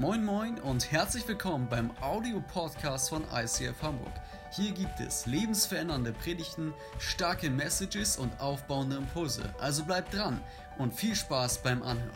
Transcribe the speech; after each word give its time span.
Moin 0.00 0.24
Moin 0.24 0.58
und 0.60 0.90
herzlich 0.90 1.28
willkommen 1.28 1.66
beim 1.68 1.90
Audio-Podcast 2.00 3.10
von 3.10 3.22
ICF 3.34 3.82
Hamburg. 3.82 4.14
Hier 4.50 4.72
gibt 4.72 4.98
es 4.98 5.26
lebensverändernde 5.26 6.14
Predigten, 6.14 6.72
starke 6.98 7.50
Messages 7.50 8.16
und 8.16 8.32
aufbauende 8.40 8.96
Impulse. 8.96 9.42
Also 9.60 9.84
bleibt 9.84 10.14
dran 10.14 10.40
und 10.78 10.94
viel 10.94 11.14
Spaß 11.14 11.58
beim 11.62 11.82
Anhören. 11.82 12.08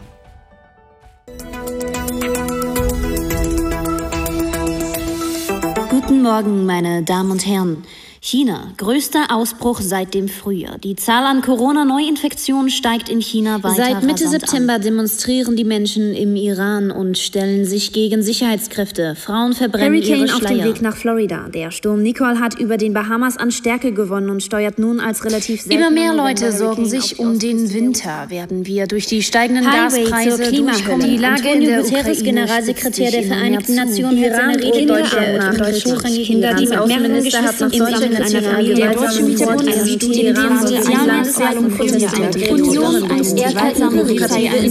Guten 5.91 6.23
Morgen, 6.23 6.65
meine 6.65 7.03
Damen 7.03 7.33
und 7.33 7.45
Herren. 7.45 7.85
China, 8.27 8.73
größter 8.79 9.27
Ausbruch 9.29 9.83
seit 9.83 10.15
dem 10.15 10.29
Frühjahr. 10.29 10.79
Die 10.79 10.97
Zahl 10.97 11.27
an 11.27 11.43
Corona-Neuinfektionen 11.43 12.71
steigt 12.71 13.11
in 13.11 13.21
China 13.21 13.63
weiter. 13.63 13.75
Seit 13.75 14.03
Mitte 14.03 14.27
September 14.27 14.77
An. 14.77 14.81
demonstrieren 14.81 15.57
die 15.57 15.65
Menschen 15.65 16.15
im 16.15 16.35
Iran 16.35 16.91
und 16.91 17.19
stellen 17.19 17.67
sich 17.67 17.93
gegen 17.93 18.23
Sicherheitskräfte. 18.23 19.15
Frauen 19.15 19.53
verbrennen 19.53 19.93
Hurricane 19.93 20.25
ihre 20.25 20.35
auf 20.37 20.41
dem 20.41 20.47
Schleier. 20.49 20.65
Weg 20.65 20.81
nach 20.81 20.97
Florida. 20.97 21.51
Der 21.53 21.71
Sturm 21.71 22.03
Nicole 22.03 22.41
hat 22.41 22.59
über 22.59 22.79
den 22.79 22.95
Bahamas 22.95 23.37
an 23.37 23.51
Stärke 23.51 23.93
gewonnen 23.93 24.31
und 24.31 24.43
steuert 24.43 24.79
nun 24.79 25.01
als 25.01 25.23
relativ 25.27 25.61
seltener 25.61 25.89
Immer 25.89 25.91
mehr 25.91 26.15
Leute 26.15 26.51
sorgen 26.51 26.87
sich 26.87 27.19
um 27.19 27.39
den 27.39 27.75
Winter. 27.75 28.31
Werden 28.31 28.65
wir 28.65 28.87
durch 28.87 29.05
die 29.05 29.23
steigenden 29.23 29.71
Highway 29.71 30.05
Gaspreise 30.05 30.51
durchkommen? 30.51 31.07
Die 31.11 31.19
Lage 31.19 31.51
in 31.51 31.67
der 31.67 31.83
Guterres, 31.83 32.21
Ukraine, 32.21 32.23
Generalsekretär 32.23 33.11
der 33.11 33.23
Vereinigten. 33.25 33.75
Nationen, 33.75 34.17
Iran 34.17 34.55
Rede 34.55 34.87
Deutschland 34.87 34.89
Deutschland 34.89 35.59
nach 35.59 35.67
durch 35.67 35.85
hochrangige 35.85 36.25
Kinder, 36.25 36.55
die 36.55 36.65
mit 36.65 36.73
Iran- 36.73 36.89
mehreren 36.89 37.05
Außenminister 37.05 37.43
hat 37.43 37.61
nach 37.61 38.14
in 38.15 38.23
einer 38.23 38.43
Familie 38.43 38.75
Gewalt- 38.75 38.97
deutsche 38.97 39.23
und 39.23 39.29
Hintergrund 39.29 39.61
Studien 39.63 39.75
einer 39.75 39.87
Studie 39.87 40.13
die 40.13 40.27
Iran 40.27 40.51
die 40.53 40.67
soziale 40.67 41.07
Landeszahlung 41.07 41.77
protestiert. 41.77 42.51
Union 42.51 43.11
als 43.11 43.35
gewaltsame 43.35 44.05
Polizei 44.05 44.45
in 44.45 44.71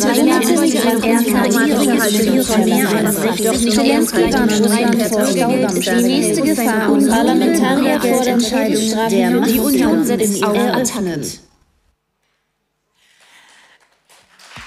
Die 5.84 6.04
nächste 6.04 6.42
Gefahr 6.42 6.92
und 6.92 7.10
Parlamentarier 7.10 8.00
fordern 8.00 8.42
Scheidungsstrafen. 8.42 9.44
Die 9.44 9.60
Union 9.60 10.06
setzt 10.06 10.44
auf. 10.44 10.58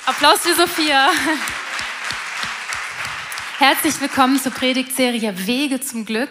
Applaus 0.06 0.38
für 0.40 0.54
Sophia. 0.54 1.08
Herzlich 3.58 4.00
willkommen 4.00 4.38
zur 4.38 4.52
Predigtserie 4.52 5.34
Wege 5.46 5.80
zum 5.80 6.04
Glück. 6.04 6.30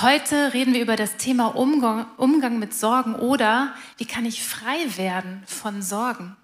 Heute 0.00 0.54
reden 0.54 0.74
wir 0.74 0.82
über 0.82 0.94
das 0.94 1.16
Thema 1.16 1.56
Umgang, 1.56 2.06
Umgang 2.18 2.60
mit 2.60 2.72
Sorgen 2.72 3.16
oder 3.16 3.74
wie 3.96 4.04
kann 4.04 4.24
ich 4.26 4.44
frei 4.44 4.96
werden 4.96 5.42
von 5.44 5.82
Sorgen. 5.82 6.36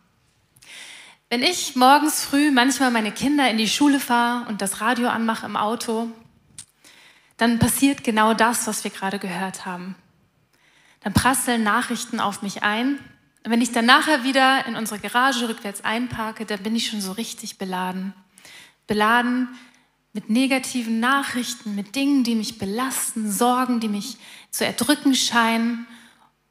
Wenn 1.31 1.41
ich 1.41 1.77
morgens 1.77 2.25
früh 2.25 2.51
manchmal 2.51 2.91
meine 2.91 3.13
Kinder 3.13 3.49
in 3.49 3.57
die 3.57 3.69
Schule 3.69 4.01
fahre 4.01 4.49
und 4.49 4.61
das 4.61 4.81
Radio 4.81 5.09
anmache 5.09 5.47
im 5.47 5.57
Auto, 5.57 6.11
dann 7.37 7.61
passiert 7.61 8.03
genau 8.03 8.35
das, 8.35 8.67
was 8.67 8.83
wir 8.83 8.91
gerade 8.91 9.21
gehört 9.21 9.65
haben. 9.65 9.95
Dann 11.05 11.13
prasseln 11.13 11.63
Nachrichten 11.63 12.19
auf 12.19 12.43
mich 12.43 12.65
ein. 12.65 12.99
Und 13.45 13.53
wenn 13.53 13.61
ich 13.61 13.71
dann 13.71 13.87
nachher 13.87 14.25
wieder 14.25 14.67
in 14.67 14.75
unsere 14.75 14.99
Garage 14.99 15.49
rückwärts 15.49 15.85
einparke, 15.85 16.45
dann 16.45 16.65
bin 16.65 16.75
ich 16.75 16.89
schon 16.89 17.01
so 17.01 17.13
richtig 17.13 17.57
beladen. 17.57 18.15
Beladen 18.89 19.49
mit 20.15 20.31
negativen 20.31 21.01
Nachrichten, 21.01 21.75
mit 21.75 21.97
Dingen, 21.97 22.23
die 22.23 22.37
mich 22.37 22.57
belasten, 22.57 23.31
Sorgen, 23.31 23.81
die 23.81 23.89
mich 23.89 24.17
zu 24.51 24.65
erdrücken 24.65 25.15
scheinen. 25.15 25.87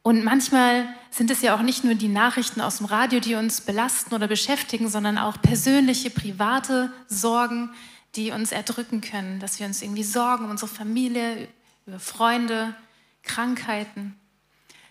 Und 0.04 0.26
manchmal 0.26 0.94
sind 1.10 1.32
es 1.32 1.42
ja 1.42 1.56
auch 1.56 1.62
nicht 1.62 1.86
nur 1.86 1.96
die 1.96 2.10
Nachrichten 2.10 2.60
aus 2.60 2.78
dem 2.78 2.88
Radio, 2.88 3.22
die 3.22 3.36
uns 3.36 3.62
belasten 3.62 4.14
oder 4.14 4.28
beschäftigen, 4.28 4.90
sondern 4.90 5.18
auch 5.18 5.42
persönliche, 5.42 6.10
private 6.10 6.92
Sorgen, 7.08 7.70
die 8.16 8.32
uns 8.32 8.52
erdrücken 8.52 9.00
können, 9.00 9.40
dass 9.40 9.60
wir 9.60 9.66
uns 9.66 9.82
irgendwie 9.82 10.04
sorgen 10.04 10.44
um 10.46 10.52
unsere 10.52 10.70
Familie, 10.70 11.48
über 11.86 12.00
Freunde, 12.00 12.76
Krankheiten. 13.24 14.16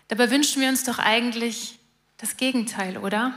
Dabei 0.07 0.31
wünschen 0.31 0.61
wir 0.61 0.69
uns 0.69 0.83
doch 0.83 0.97
eigentlich 0.97 1.79
das 2.17 2.37
Gegenteil, 2.37 2.97
oder? 2.97 3.33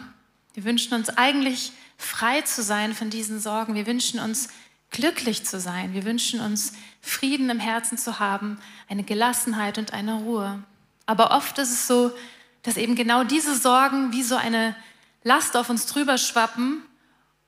Wir 0.55 0.65
wünschen 0.65 0.95
uns 0.95 1.11
eigentlich 1.11 1.73
frei 1.99 2.41
zu 2.43 2.63
sein 2.63 2.95
von 2.95 3.11
diesen 3.11 3.39
Sorgen. 3.39 3.75
Wir 3.75 3.87
wünschen 3.87 4.19
uns 4.19 4.49
glücklich 4.97 5.45
zu 5.45 5.61
sein. 5.61 5.93
Wir 5.93 6.05
wünschen 6.05 6.41
uns 6.41 6.73
Frieden 7.03 7.51
im 7.51 7.61
Herzen 7.61 7.99
zu 7.99 8.19
haben, 8.19 8.59
eine 8.89 9.03
Gelassenheit 9.03 9.77
und 9.77 9.93
eine 9.93 10.15
Ruhe. 10.15 10.63
Aber 11.05 11.33
oft 11.33 11.59
ist 11.59 11.71
es 11.71 11.87
so, 11.87 12.13
dass 12.63 12.79
eben 12.79 12.97
genau 12.97 13.23
diese 13.23 13.55
Sorgen 13.55 14.13
wie 14.13 14.23
so 14.23 14.37
eine 14.37 14.75
Last 15.23 15.55
auf 15.55 15.69
uns 15.69 15.85
drüber 15.85 16.17
schwappen 16.17 16.83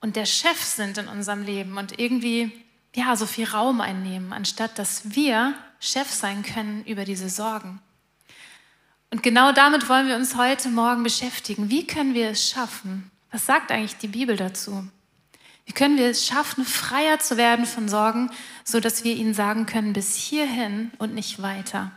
und 0.02 0.14
der 0.14 0.26
Chef 0.26 0.62
sind 0.62 0.98
in 0.98 1.08
unserem 1.08 1.42
Leben 1.42 1.78
und 1.78 1.98
irgendwie 1.98 2.52
ja 2.94 3.16
so 3.16 3.24
viel 3.24 3.48
Raum 3.48 3.80
einnehmen, 3.80 4.34
anstatt 4.34 4.78
dass 4.78 5.14
wir 5.14 5.54
Chef 5.80 6.10
sein 6.10 6.42
können 6.42 6.84
über 6.84 7.06
diese 7.06 7.30
Sorgen. 7.30 7.80
Und 9.10 9.22
genau 9.22 9.52
damit 9.52 9.88
wollen 9.88 10.06
wir 10.06 10.16
uns 10.16 10.36
heute 10.36 10.68
Morgen 10.68 11.02
beschäftigen. 11.02 11.70
Wie 11.70 11.86
können 11.86 12.12
wir 12.12 12.28
es 12.28 12.50
schaffen? 12.50 13.10
Was 13.30 13.46
sagt 13.46 13.72
eigentlich 13.72 13.96
die 13.96 14.08
Bibel 14.08 14.36
dazu? 14.36 14.86
Wie 15.68 15.74
können 15.74 15.98
wir 15.98 16.06
es 16.06 16.26
schaffen, 16.26 16.64
freier 16.64 17.18
zu 17.18 17.36
werden 17.36 17.66
von 17.66 17.90
Sorgen, 17.90 18.30
so 18.64 18.80
dass 18.80 19.04
wir 19.04 19.14
ihnen 19.14 19.34
sagen 19.34 19.66
können, 19.66 19.92
bis 19.92 20.16
hierhin 20.16 20.90
und 20.96 21.14
nicht 21.14 21.42
weiter? 21.42 21.92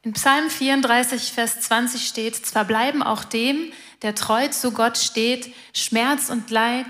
In 0.00 0.14
Psalm 0.14 0.48
34, 0.48 1.32
Vers 1.32 1.60
20 1.60 2.08
steht, 2.08 2.34
zwar 2.34 2.64
bleiben 2.64 3.02
auch 3.02 3.24
dem, 3.24 3.72
der 4.00 4.14
treu 4.14 4.48
zu 4.48 4.72
Gott 4.72 4.96
steht, 4.96 5.54
Schmerz 5.74 6.30
und 6.30 6.48
Leid 6.48 6.86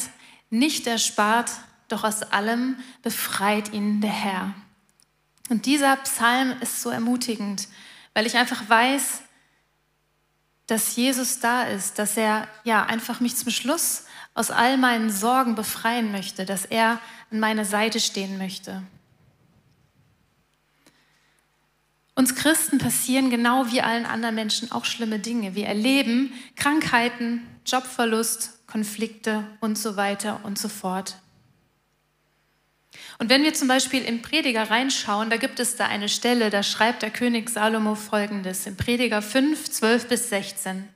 nicht 0.51 0.87
erspart, 0.87 1.51
doch 1.89 2.05
aus 2.05 2.23
allem 2.23 2.77
befreit 3.03 3.73
ihn 3.73 4.01
der 4.01 4.13
Herr. 4.13 4.55
Und 5.49 5.67
dieser 5.67 5.97
Psalm 5.97 6.55
ist 6.61 6.81
so 6.81 6.91
ermutigend, 6.91 7.67
weil 8.15 8.25
ich 8.27 8.37
einfach 8.37 8.69
weiß, 8.69 9.23
dass 10.71 10.95
Jesus 10.95 11.41
da 11.41 11.65
ist, 11.65 11.99
dass 11.99 12.17
er 12.17 12.47
ja 12.63 12.87
einfach 12.87 13.19
mich 13.19 13.35
zum 13.37 13.51
Schluss 13.51 14.05
aus 14.35 14.53
all 14.53 14.77
meinen 14.77 15.11
Sorgen 15.11 15.57
befreien 15.57 16.13
möchte, 16.13 16.47
dass 16.47 16.65
er 16.65 17.01
an 17.33 17.41
meiner 17.41 17.65
Seite 17.65 17.99
stehen 17.99 18.39
möchte. 18.39 18.83
Uns 22.15 22.37
Christen 22.37 22.79
passieren 22.79 23.31
genau 23.31 23.73
wie 23.73 23.83
allen 23.83 24.07
anderen 24.07 24.35
Menschen 24.37 24.71
auch 24.71 24.85
schlimme 24.85 25.19
Dinge. 25.19 25.55
Wir 25.57 25.67
erleben 25.67 26.33
Krankheiten, 26.55 27.47
Jobverlust, 27.67 28.67
Konflikte 28.69 29.45
und 29.61 29.77
so 29.77 29.97
weiter 29.97 30.41
und 30.45 30.59
so 30.59 30.69
fort. 30.69 31.17
Und 33.19 33.29
wenn 33.29 33.43
wir 33.43 33.55
zum 33.55 33.69
Beispiel 33.69 34.03
im 34.03 34.23
Prediger 34.23 34.71
reinschauen, 34.71 35.31
da 35.31 35.37
gibt 35.37 35.61
es 35.61 35.77
da 35.77 35.87
eine 35.87 36.09
Stelle, 36.09 36.51
da 36.51 36.63
schreibt 36.63 37.03
der 37.03 37.11
König 37.11 37.51
Salomo 37.51 37.95
folgendes, 37.95 38.67
im 38.67 38.77
Prediger 38.77 39.23
5, 39.23 39.71
12 39.71 40.09
bis 40.09 40.29
16. 40.31 40.89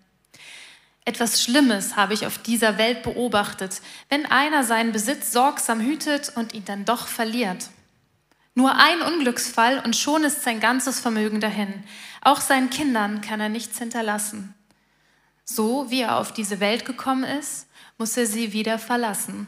Etwas 1.05 1.43
Schlimmes 1.43 1.97
habe 1.97 2.15
ich 2.15 2.27
auf 2.27 2.39
dieser 2.39 2.79
Welt 2.79 3.03
beobachtet, 3.03 3.83
wenn 4.09 4.27
einer 4.27 4.65
seinen 4.65 4.93
Besitz 4.93 5.33
sorgsam 5.33 5.81
hütet 5.81 6.33
und 6.35 6.55
ihn 6.55 6.65
dann 6.65 6.87
doch 6.87 7.07
verliert. 7.07 7.69
Nur 8.55 8.77
ein 8.77 9.03
Unglücksfall 9.03 9.81
und 9.85 9.97
schon 9.97 10.25
ist 10.25 10.43
sein 10.43 10.61
ganzes 10.61 11.01
Vermögen 11.01 11.41
dahin. 11.41 11.85
Auch 12.23 12.41
seinen 12.41 12.71
Kindern 12.71 13.21
kann 13.21 13.41
er 13.41 13.49
nichts 13.49 13.79
hinterlassen. 13.79 14.55
So 15.45 15.91
wie 15.91 16.01
er 16.03 16.17
auf 16.17 16.33
diese 16.33 16.61
Welt 16.61 16.87
gekommen 16.87 17.25
ist, 17.25 17.67
muss 17.99 18.17
er 18.17 18.27
sie 18.27 18.53
wieder 18.53 18.79
verlassen. 18.79 19.47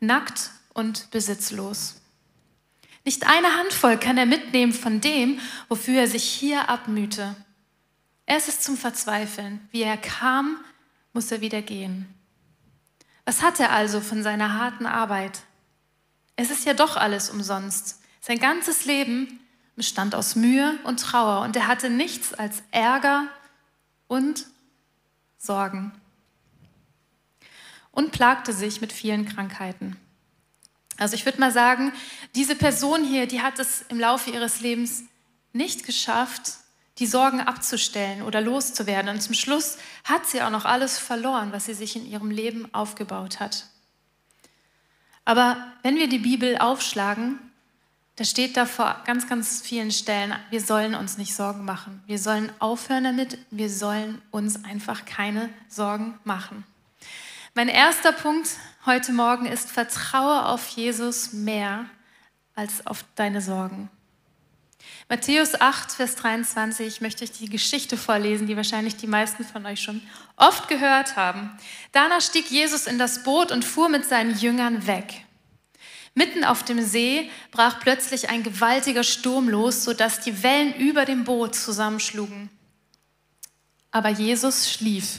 Nackt 0.00 0.50
und 0.74 1.10
besitzlos. 1.10 2.00
Nicht 3.04 3.26
eine 3.26 3.56
Handvoll 3.56 3.96
kann 3.98 4.18
er 4.18 4.26
mitnehmen 4.26 4.72
von 4.72 5.00
dem, 5.00 5.40
wofür 5.68 6.00
er 6.00 6.06
sich 6.06 6.24
hier 6.24 6.68
abmühte. 6.68 7.34
Es 8.26 8.48
ist 8.48 8.62
zum 8.62 8.76
Verzweifeln. 8.76 9.66
Wie 9.70 9.82
er 9.82 9.96
kam, 9.96 10.56
muss 11.12 11.32
er 11.32 11.40
wieder 11.40 11.62
gehen. 11.62 12.12
Was 13.24 13.42
hat 13.42 13.58
er 13.58 13.72
also 13.72 14.00
von 14.00 14.22
seiner 14.22 14.54
harten 14.54 14.86
Arbeit? 14.86 15.42
Es 16.36 16.50
ist 16.50 16.64
ja 16.64 16.74
doch 16.74 16.96
alles 16.96 17.30
umsonst. 17.30 18.00
Sein 18.20 18.38
ganzes 18.38 18.84
Leben 18.84 19.40
bestand 19.76 20.14
aus 20.14 20.36
Mühe 20.36 20.78
und 20.84 21.00
Trauer 21.00 21.42
und 21.42 21.56
er 21.56 21.66
hatte 21.66 21.90
nichts 21.90 22.34
als 22.34 22.62
Ärger 22.70 23.28
und 24.08 24.46
Sorgen 25.38 25.92
und 27.92 28.12
plagte 28.12 28.52
sich 28.52 28.80
mit 28.80 28.92
vielen 28.92 29.26
Krankheiten. 29.26 29.96
Also 31.00 31.14
ich 31.14 31.24
würde 31.24 31.40
mal 31.40 31.50
sagen, 31.50 31.92
diese 32.34 32.54
Person 32.54 33.02
hier, 33.04 33.26
die 33.26 33.40
hat 33.40 33.58
es 33.58 33.82
im 33.88 33.98
Laufe 33.98 34.30
ihres 34.30 34.60
Lebens 34.60 35.04
nicht 35.52 35.86
geschafft, 35.86 36.58
die 36.98 37.06
Sorgen 37.06 37.40
abzustellen 37.40 38.22
oder 38.22 38.42
loszuwerden. 38.42 39.10
Und 39.10 39.22
zum 39.22 39.34
Schluss 39.34 39.78
hat 40.04 40.26
sie 40.26 40.42
auch 40.42 40.50
noch 40.50 40.66
alles 40.66 40.98
verloren, 40.98 41.52
was 41.52 41.64
sie 41.64 41.74
sich 41.74 41.96
in 41.96 42.06
ihrem 42.06 42.30
Leben 42.30 42.72
aufgebaut 42.74 43.40
hat. 43.40 43.66
Aber 45.24 45.56
wenn 45.82 45.96
wir 45.96 46.08
die 46.08 46.18
Bibel 46.18 46.58
aufschlagen, 46.58 47.38
da 48.16 48.24
steht 48.24 48.58
da 48.58 48.66
vor 48.66 49.00
ganz, 49.06 49.26
ganz 49.26 49.62
vielen 49.62 49.92
Stellen, 49.92 50.34
wir 50.50 50.60
sollen 50.60 50.94
uns 50.94 51.16
nicht 51.16 51.34
Sorgen 51.34 51.64
machen. 51.64 52.02
Wir 52.06 52.18
sollen 52.18 52.52
aufhören 52.58 53.04
damit. 53.04 53.38
Wir 53.50 53.70
sollen 53.70 54.20
uns 54.30 54.64
einfach 54.64 55.06
keine 55.06 55.48
Sorgen 55.68 56.18
machen. 56.24 56.64
Mein 57.54 57.68
erster 57.68 58.12
Punkt 58.12 58.48
heute 58.86 59.12
Morgen 59.12 59.46
ist, 59.46 59.70
vertraue 59.70 60.46
auf 60.46 60.68
Jesus 60.68 61.32
mehr 61.32 61.86
als 62.54 62.86
auf 62.86 63.04
deine 63.16 63.40
Sorgen. 63.40 63.90
Matthäus 65.08 65.60
8, 65.60 65.90
Vers 65.90 66.14
23 66.14 67.00
möchte 67.00 67.24
ich 67.24 67.32
die 67.32 67.48
Geschichte 67.48 67.96
vorlesen, 67.96 68.46
die 68.46 68.56
wahrscheinlich 68.56 68.96
die 68.96 69.08
meisten 69.08 69.44
von 69.44 69.66
euch 69.66 69.82
schon 69.82 70.00
oft 70.36 70.68
gehört 70.68 71.16
haben. 71.16 71.50
Danach 71.90 72.20
stieg 72.20 72.48
Jesus 72.52 72.86
in 72.86 72.98
das 72.98 73.24
Boot 73.24 73.50
und 73.50 73.64
fuhr 73.64 73.88
mit 73.88 74.06
seinen 74.06 74.38
Jüngern 74.38 74.86
weg. 74.86 75.24
Mitten 76.14 76.44
auf 76.44 76.62
dem 76.62 76.80
See 76.80 77.30
brach 77.50 77.80
plötzlich 77.80 78.30
ein 78.30 78.44
gewaltiger 78.44 79.02
Sturm 79.02 79.48
los, 79.48 79.82
sodass 79.82 80.20
die 80.20 80.44
Wellen 80.44 80.74
über 80.76 81.04
dem 81.04 81.24
Boot 81.24 81.56
zusammenschlugen. 81.56 82.48
Aber 83.90 84.08
Jesus 84.08 84.70
schlief. 84.70 85.18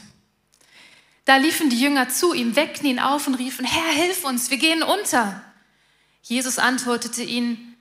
Da 1.25 1.38
liefen 1.38 1.69
die 1.69 1.79
Jünger 1.79 2.09
zu 2.09 2.33
ihm, 2.33 2.56
weckten 2.56 2.88
ihn 2.88 3.00
auf 3.00 3.27
und 3.27 3.35
riefen, 3.35 3.65
Herr, 3.65 3.94
hilf 3.94 4.23
uns, 4.23 4.50
wir 4.50 4.57
gehen 4.57 4.83
unter. 4.83 5.41
Jesus 6.23 6.59
antwortete 6.59 7.23
ihnen, 7.23 7.77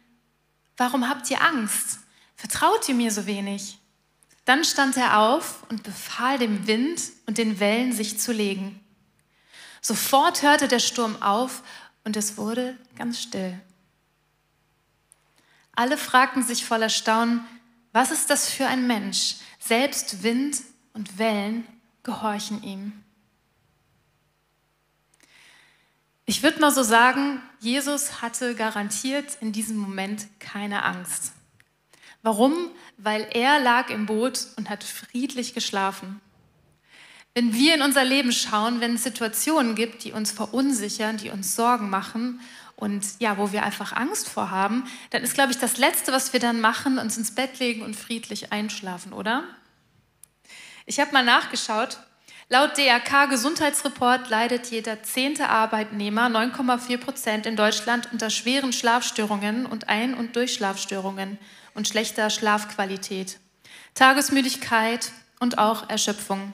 warum 0.76 1.08
habt 1.08 1.30
ihr 1.30 1.42
Angst? 1.42 2.00
Vertraut 2.36 2.88
ihr 2.88 2.94
mir 2.94 3.10
so 3.10 3.26
wenig? 3.26 3.78
Dann 4.44 4.64
stand 4.64 4.96
er 4.96 5.18
auf 5.18 5.62
und 5.68 5.82
befahl 5.82 6.38
dem 6.38 6.66
Wind 6.66 7.02
und 7.26 7.38
den 7.38 7.60
Wellen, 7.60 7.92
sich 7.92 8.18
zu 8.18 8.32
legen. 8.32 8.80
Sofort 9.80 10.42
hörte 10.42 10.68
der 10.68 10.78
Sturm 10.78 11.20
auf 11.22 11.62
und 12.04 12.16
es 12.16 12.36
wurde 12.36 12.76
ganz 12.96 13.20
still. 13.20 13.60
Alle 15.72 15.96
fragten 15.96 16.42
sich 16.42 16.64
voller 16.64 16.88
Staunen, 16.88 17.44
was 17.92 18.10
ist 18.10 18.30
das 18.30 18.50
für 18.50 18.66
ein 18.66 18.86
Mensch? 18.86 19.36
Selbst 19.58 20.22
Wind 20.22 20.62
und 20.92 21.18
Wellen 21.18 21.66
gehorchen 22.02 22.62
ihm. 22.62 23.04
Ich 26.30 26.44
würde 26.44 26.60
mal 26.60 26.70
so 26.70 26.84
sagen, 26.84 27.42
Jesus 27.58 28.22
hatte 28.22 28.54
garantiert 28.54 29.36
in 29.40 29.50
diesem 29.50 29.76
Moment 29.76 30.28
keine 30.38 30.84
Angst. 30.84 31.32
Warum? 32.22 32.70
Weil 32.98 33.26
er 33.32 33.58
lag 33.58 33.90
im 33.90 34.06
Boot 34.06 34.46
und 34.54 34.70
hat 34.70 34.84
friedlich 34.84 35.54
geschlafen. 35.54 36.20
Wenn 37.34 37.52
wir 37.52 37.74
in 37.74 37.82
unser 37.82 38.04
Leben 38.04 38.30
schauen, 38.30 38.80
wenn 38.80 38.94
es 38.94 39.02
Situationen 39.02 39.74
gibt, 39.74 40.04
die 40.04 40.12
uns 40.12 40.30
verunsichern, 40.30 41.16
die 41.16 41.30
uns 41.30 41.56
Sorgen 41.56 41.90
machen 41.90 42.40
und 42.76 43.04
ja, 43.18 43.36
wo 43.36 43.50
wir 43.50 43.64
einfach 43.64 43.92
Angst 43.92 44.28
vor 44.28 44.52
haben, 44.52 44.84
dann 45.10 45.24
ist, 45.24 45.34
glaube 45.34 45.50
ich, 45.50 45.58
das 45.58 45.78
Letzte, 45.78 46.12
was 46.12 46.32
wir 46.32 46.38
dann 46.38 46.60
machen, 46.60 47.00
uns 47.00 47.18
ins 47.18 47.34
Bett 47.34 47.58
legen 47.58 47.82
und 47.82 47.96
friedlich 47.96 48.52
einschlafen, 48.52 49.12
oder? 49.12 49.42
Ich 50.86 51.00
habe 51.00 51.10
mal 51.10 51.24
nachgeschaut. 51.24 51.98
Laut 52.52 52.76
DRK 52.76 53.26
Gesundheitsreport 53.26 54.28
leidet 54.28 54.72
jeder 54.72 55.04
zehnte 55.04 55.50
Arbeitnehmer, 55.50 56.26
9,4 56.26 56.98
Prozent 56.98 57.46
in 57.46 57.54
Deutschland, 57.54 58.08
unter 58.10 58.28
schweren 58.28 58.72
Schlafstörungen 58.72 59.66
und 59.66 59.88
Ein- 59.88 60.14
und 60.14 60.34
Durchschlafstörungen 60.34 61.38
und 61.74 61.86
schlechter 61.86 62.28
Schlafqualität, 62.28 63.38
Tagesmüdigkeit 63.94 65.12
und 65.38 65.58
auch 65.58 65.88
Erschöpfung. 65.88 66.52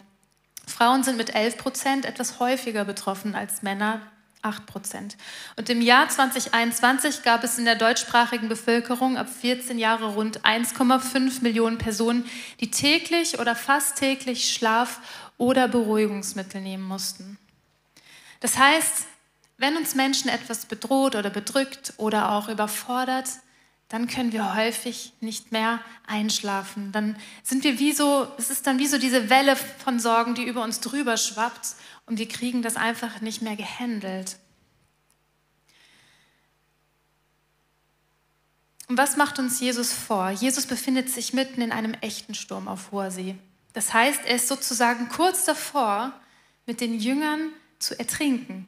Frauen 0.67 1.03
sind 1.03 1.17
mit 1.17 1.35
11 1.35 1.57
Prozent 1.57 2.05
etwas 2.05 2.41
häufiger 2.41 2.85
betroffen 2.85 3.35
als 3.35 3.63
Männer, 3.63 4.03
8 4.43 4.67
Prozent. 4.67 5.17
Und 5.57 5.71
im 5.71 5.81
Jahr 5.81 6.11
2021 6.11 7.23
gab 7.23 7.43
es 7.43 7.59
in 7.59 7.65
der 7.65 7.75
deutschsprachigen 7.75 8.49
Bevölkerung 8.49 9.17
ab 9.17 9.29
14 9.29 9.79
Jahre 9.79 10.15
rund 10.15 10.45
1,5 10.45 11.43
Millionen 11.43 11.79
Personen, 11.79 12.27
die 12.61 12.71
täglich 12.71 13.39
oder 13.39 13.57
fast 13.57 13.97
täglich 13.97 14.53
Schlaf- 14.53 15.01
oder 15.38 15.69
Beruhigungsmittel 15.69 16.61
nehmen 16.61 16.85
mussten. 16.85 17.38
Das 18.41 18.56
heißt, 18.59 19.06
wenn 19.59 19.77
uns 19.77 19.94
Menschen 19.94 20.29
etwas 20.29 20.67
bedroht 20.67 21.17
oder 21.17 21.31
bedrückt 21.31 21.94
oder 21.97 22.33
auch 22.33 22.49
überfordert, 22.49 23.29
dann 23.88 24.09
können 24.09 24.33
wir 24.33 24.55
häufig 24.55 25.12
nicht 25.21 25.53
mehr 25.53 25.81
einschlafen. 26.06 26.91
Dann 26.93 27.17
sind 27.43 27.62
wir 27.65 27.79
wie 27.79 27.93
so, 27.93 28.27
es 28.37 28.50
ist 28.50 28.67
dann 28.67 28.79
wie 28.79 28.87
so 28.87 28.99
diese 28.99 29.31
Welle 29.31 29.56
von 29.56 30.00
Sorgen, 30.00 30.35
die 30.35 30.44
über 30.44 30.62
uns 30.62 30.81
drüber 30.81 31.17
schwappt 31.17 31.77
und 32.06 32.19
wir 32.19 32.29
kriegen 32.29 32.62
das 32.62 32.77
einfach 32.77 33.21
nicht 33.21 33.43
mehr 33.43 33.56
gehandelt. 33.56 34.38
Und 38.88 38.99
was 38.99 39.17
macht 39.17 39.38
uns 39.38 39.61
Jesus 39.61 39.93
vor? 39.93 40.31
Jesus 40.31 40.67
befindet 40.67 41.11
sich 41.11 41.33
mitten 41.33 41.61
in 41.61 41.73
einem 41.73 41.94
echten 41.94 42.35
Sturm 42.35 42.69
auf 42.69 42.93
hoher 42.93 43.11
See. 43.11 43.37
Das 43.76 43.93
heißt, 43.93 44.23
er 44.25 44.37
ist 44.37 44.49
sozusagen 44.49 45.11
kurz 45.11 45.44
davor, 45.44 46.19
mit 46.64 46.81
den 46.81 46.99
Jüngern 46.99 47.52
zu 47.78 47.99
ertrinken. 47.99 48.67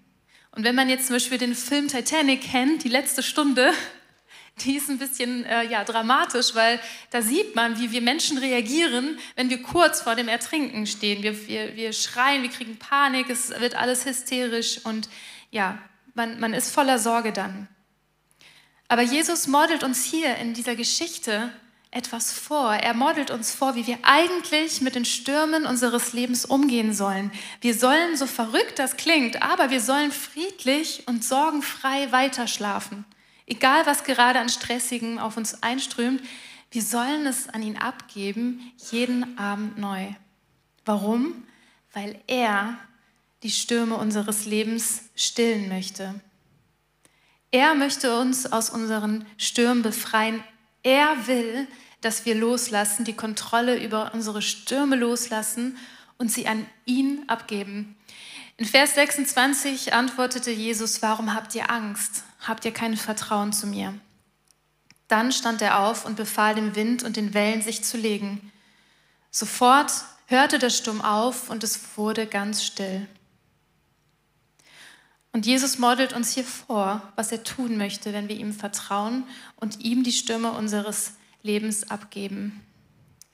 Und 0.50 0.64
wenn 0.64 0.74
man 0.74 0.90
jetzt 0.90 1.06
zum 1.06 1.16
Beispiel 1.16 1.38
den 1.38 1.54
Film 1.54 1.88
Titanic 1.88 2.42
kennt, 2.42 2.84
die 2.84 2.90
letzte 2.90 3.22
Stunde, 3.22 3.72
die 4.60 4.76
ist 4.76 4.90
ein 4.90 4.98
bisschen 4.98 5.46
äh, 5.46 5.64
ja, 5.64 5.82
dramatisch, 5.82 6.54
weil 6.54 6.78
da 7.10 7.22
sieht 7.22 7.56
man, 7.56 7.80
wie 7.80 7.90
wir 7.90 8.02
Menschen 8.02 8.36
reagieren, 8.36 9.18
wenn 9.34 9.48
wir 9.48 9.62
kurz 9.62 10.02
vor 10.02 10.14
dem 10.14 10.28
Ertrinken 10.28 10.86
stehen. 10.86 11.22
Wir, 11.22 11.48
wir, 11.48 11.74
wir 11.74 11.94
schreien, 11.94 12.42
wir 12.42 12.50
kriegen 12.50 12.76
Panik, 12.76 13.30
es 13.30 13.48
wird 13.48 13.76
alles 13.76 14.04
hysterisch 14.04 14.84
und 14.84 15.08
ja, 15.50 15.78
man, 16.12 16.38
man 16.38 16.52
ist 16.52 16.70
voller 16.70 16.98
Sorge 16.98 17.32
dann. 17.32 17.66
Aber 18.88 19.00
Jesus 19.00 19.46
modelt 19.46 19.84
uns 19.84 20.04
hier 20.04 20.36
in 20.36 20.52
dieser 20.52 20.76
Geschichte 20.76 21.50
etwas 21.90 22.32
vor. 22.32 22.74
Er 22.74 22.94
modelt 22.94 23.30
uns 23.30 23.54
vor, 23.54 23.74
wie 23.74 23.86
wir 23.86 23.98
eigentlich 24.02 24.80
mit 24.80 24.94
den 24.94 25.04
Stürmen 25.04 25.66
unseres 25.66 26.12
Lebens 26.12 26.44
umgehen 26.44 26.92
sollen. 26.92 27.32
Wir 27.60 27.74
sollen, 27.74 28.16
so 28.16 28.26
verrückt 28.26 28.78
das 28.78 28.96
klingt, 28.96 29.42
aber 29.42 29.70
wir 29.70 29.80
sollen 29.80 30.12
friedlich 30.12 31.04
und 31.06 31.24
sorgenfrei 31.24 32.12
weiterschlafen. 32.12 33.04
Egal, 33.46 33.86
was 33.86 34.04
gerade 34.04 34.38
an 34.38 34.50
Stressigen 34.50 35.18
auf 35.18 35.38
uns 35.38 35.62
einströmt, 35.62 36.22
wir 36.70 36.82
sollen 36.82 37.26
es 37.26 37.48
an 37.48 37.62
ihn 37.62 37.78
abgeben, 37.78 38.72
jeden 38.90 39.38
Abend 39.38 39.78
neu. 39.78 40.08
Warum? 40.84 41.46
Weil 41.94 42.20
er 42.26 42.78
die 43.42 43.50
Stürme 43.50 43.96
unseres 43.96 44.44
Lebens 44.44 45.04
stillen 45.14 45.68
möchte. 45.68 46.20
Er 47.50 47.74
möchte 47.74 48.18
uns 48.18 48.52
aus 48.52 48.68
unseren 48.68 49.24
Stürmen 49.38 49.82
befreien. 49.82 50.44
Er 50.82 51.26
will, 51.26 51.66
dass 52.00 52.24
wir 52.24 52.34
loslassen, 52.34 53.04
die 53.04 53.16
Kontrolle 53.16 53.82
über 53.82 54.12
unsere 54.14 54.42
Stürme 54.42 54.96
loslassen 54.96 55.76
und 56.16 56.30
sie 56.30 56.46
an 56.46 56.66
ihn 56.84 57.24
abgeben. 57.26 57.96
In 58.56 58.64
Vers 58.64 58.94
26 58.94 59.92
antwortete 59.94 60.50
Jesus, 60.50 61.02
warum 61.02 61.34
habt 61.34 61.54
ihr 61.54 61.70
Angst? 61.70 62.24
Habt 62.40 62.64
ihr 62.64 62.72
kein 62.72 62.96
Vertrauen 62.96 63.52
zu 63.52 63.66
mir? 63.66 63.94
Dann 65.06 65.32
stand 65.32 65.62
er 65.62 65.80
auf 65.80 66.04
und 66.04 66.16
befahl 66.16 66.54
dem 66.54 66.74
Wind 66.74 67.02
und 67.02 67.16
den 67.16 67.34
Wellen, 67.34 67.62
sich 67.62 67.82
zu 67.82 67.96
legen. 67.96 68.52
Sofort 69.30 69.92
hörte 70.26 70.58
der 70.58 70.70
Sturm 70.70 71.00
auf 71.00 71.50
und 71.50 71.64
es 71.64 71.96
wurde 71.96 72.26
ganz 72.26 72.64
still. 72.64 73.08
Und 75.38 75.46
Jesus 75.46 75.78
modelt 75.78 76.14
uns 76.14 76.32
hier 76.32 76.42
vor, 76.42 77.00
was 77.14 77.30
er 77.30 77.44
tun 77.44 77.76
möchte, 77.76 78.12
wenn 78.12 78.28
wir 78.28 78.34
ihm 78.34 78.52
vertrauen 78.52 79.22
und 79.54 79.78
ihm 79.78 80.02
die 80.02 80.10
Stürme 80.10 80.50
unseres 80.50 81.12
Lebens 81.44 81.92
abgeben. 81.92 82.60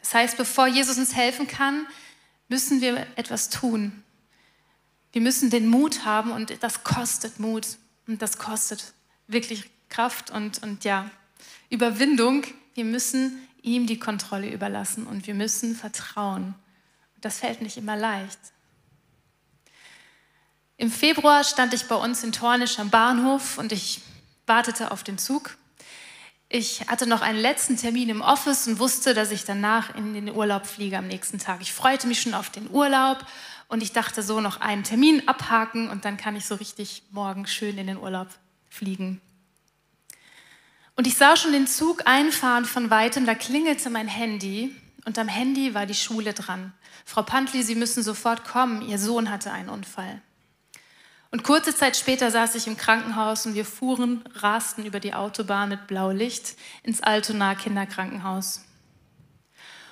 Das 0.01 0.13
heißt, 0.13 0.37
bevor 0.37 0.67
Jesus 0.67 0.99
uns 0.99 1.15
helfen 1.15 1.47
kann, 1.47 1.87
müssen 2.49 2.83
wir 2.83 3.07
etwas 3.17 3.49
tun. 3.49 4.03
Wir 5.13 5.23
müssen 5.23 5.49
den 5.49 5.67
Mut 5.67 6.05
haben 6.05 6.31
und 6.31 6.63
das 6.63 6.85
kostet 6.85 7.41
Mut 7.41 7.67
und 8.07 8.21
das 8.21 8.37
kostet 8.37 8.93
wirklich 9.27 9.71
Kraft 9.89 10.31
und, 10.31 10.63
und 10.63 10.85
ja, 10.85 11.11
Überwindung. 11.71 12.45
Wir 12.75 12.85
müssen 12.85 13.49
ihm 13.63 13.87
die 13.87 13.99
Kontrolle 13.99 14.53
überlassen 14.53 15.07
und 15.07 15.27
wir 15.27 15.33
müssen 15.33 15.75
vertrauen. 15.75 16.55
Das 17.23 17.39
fällt 17.39 17.63
nicht 17.63 17.79
immer 17.79 17.97
leicht. 17.97 18.39
Im 20.85 20.91
Februar 20.91 21.45
stand 21.45 21.73
ich 21.73 21.87
bei 21.87 21.95
uns 21.95 22.23
in 22.25 22.33
Tornisch 22.33 22.79
am 22.79 22.91
Bahnhof 22.91 23.57
und 23.57 23.73
ich 23.73 24.03
wartete 24.47 24.91
auf 24.91 25.03
den 25.03 25.17
Zug. 25.17 25.57
Ich 26.51 26.87
hatte 26.89 27.07
noch 27.07 27.23
einen 27.23 27.39
letzten 27.39 27.79
Termin 27.79 28.11
im 28.11 28.21
Office 28.21 28.67
und 28.67 28.79
wusste, 28.79 29.15
dass 29.15 29.31
ich 29.31 29.45
danach 29.45 29.95
in 29.95 30.13
den 30.13 30.31
Urlaub 30.31 30.67
fliege 30.67 30.99
am 30.99 31.07
nächsten 31.07 31.39
Tag. 31.39 31.63
Ich 31.63 31.73
freute 31.73 32.07
mich 32.07 32.21
schon 32.21 32.35
auf 32.35 32.51
den 32.51 32.69
Urlaub 32.69 33.25
und 33.69 33.83
ich 33.83 33.93
dachte 33.93 34.23
so 34.23 34.43
noch 34.43 34.61
einen 34.61 34.85
Termin 34.85 35.27
abhaken 35.27 35.89
und 35.89 36.05
dann 36.05 36.19
kann 36.19 36.37
ich 36.37 36.45
so 36.45 36.57
richtig 36.57 37.03
morgen 37.13 37.47
schön 37.47 37.79
in 37.79 37.87
den 37.87 37.97
Urlaub 37.97 38.29
fliegen. 38.69 39.23
Und 40.97 41.07
ich 41.07 41.17
sah 41.17 41.35
schon 41.39 41.53
den 41.53 41.67
Zug 41.67 42.03
einfahren 42.05 42.67
von 42.67 42.91
weitem, 42.91 43.25
da 43.25 43.35
klingelte 43.35 43.89
mein 43.89 44.07
Handy 44.07 44.77
und 45.07 45.19
am 45.19 45.29
Handy 45.29 45.73
war 45.73 45.87
die 45.87 45.95
Schule 45.95 46.35
dran. 46.35 46.75
Frau 47.07 47.23
Pantli, 47.23 47.63
Sie 47.63 47.75
müssen 47.75 48.03
sofort 48.03 48.45
kommen, 48.45 48.87
Ihr 48.87 48.99
Sohn 48.99 49.31
hatte 49.31 49.51
einen 49.51 49.71
Unfall. 49.71 50.21
Und 51.35 51.43
kurze 51.43 51.75
Zeit 51.75 51.97
später 51.97 52.31
saß 52.31 52.55
ich 52.55 52.69
im 52.69 52.77
Krankenhaus 52.77 53.45
und 53.45 53.57
wir 53.57 53.65
fuhren, 53.65 54.23
rasten 54.37 54.87
über 54.87 55.01
die 55.01 55.15
Autobahn 55.15 55.69
mit 55.69 55.89
Blaulicht 55.89 56.55
ins 56.85 57.03
Altona 57.03 57.57
Kinderkrankenhaus. 57.57 58.63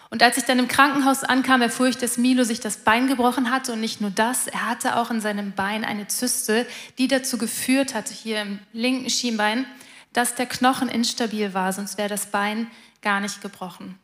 Und 0.08 0.22
als 0.22 0.36
ich 0.36 0.44
dann 0.44 0.60
im 0.60 0.68
Krankenhaus 0.68 1.24
ankam, 1.24 1.60
erfuhr 1.60 1.88
ich, 1.88 1.98
dass 1.98 2.16
Milo 2.16 2.44
sich 2.44 2.60
das 2.60 2.76
Bein 2.76 3.08
gebrochen 3.08 3.50
hatte 3.50 3.72
und 3.72 3.80
nicht 3.80 4.00
nur 4.00 4.10
das, 4.10 4.46
er 4.46 4.68
hatte 4.68 4.94
auch 4.94 5.10
in 5.10 5.20
seinem 5.20 5.50
Bein 5.50 5.84
eine 5.84 6.06
Zyste, 6.06 6.64
die 6.98 7.08
dazu 7.08 7.38
geführt 7.38 7.92
hatte, 7.92 8.14
hier 8.14 8.42
im 8.42 8.60
linken 8.72 9.10
Schienbein, 9.10 9.66
dass 10.12 10.36
der 10.36 10.46
Knochen 10.46 10.88
instabil 10.88 11.54
war, 11.54 11.72
sonst 11.72 11.98
wäre 11.98 12.08
das 12.08 12.26
Bein 12.26 12.70
gar 13.00 13.18
nicht 13.18 13.42
gebrochen. 13.42 13.98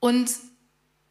Und 0.00 0.28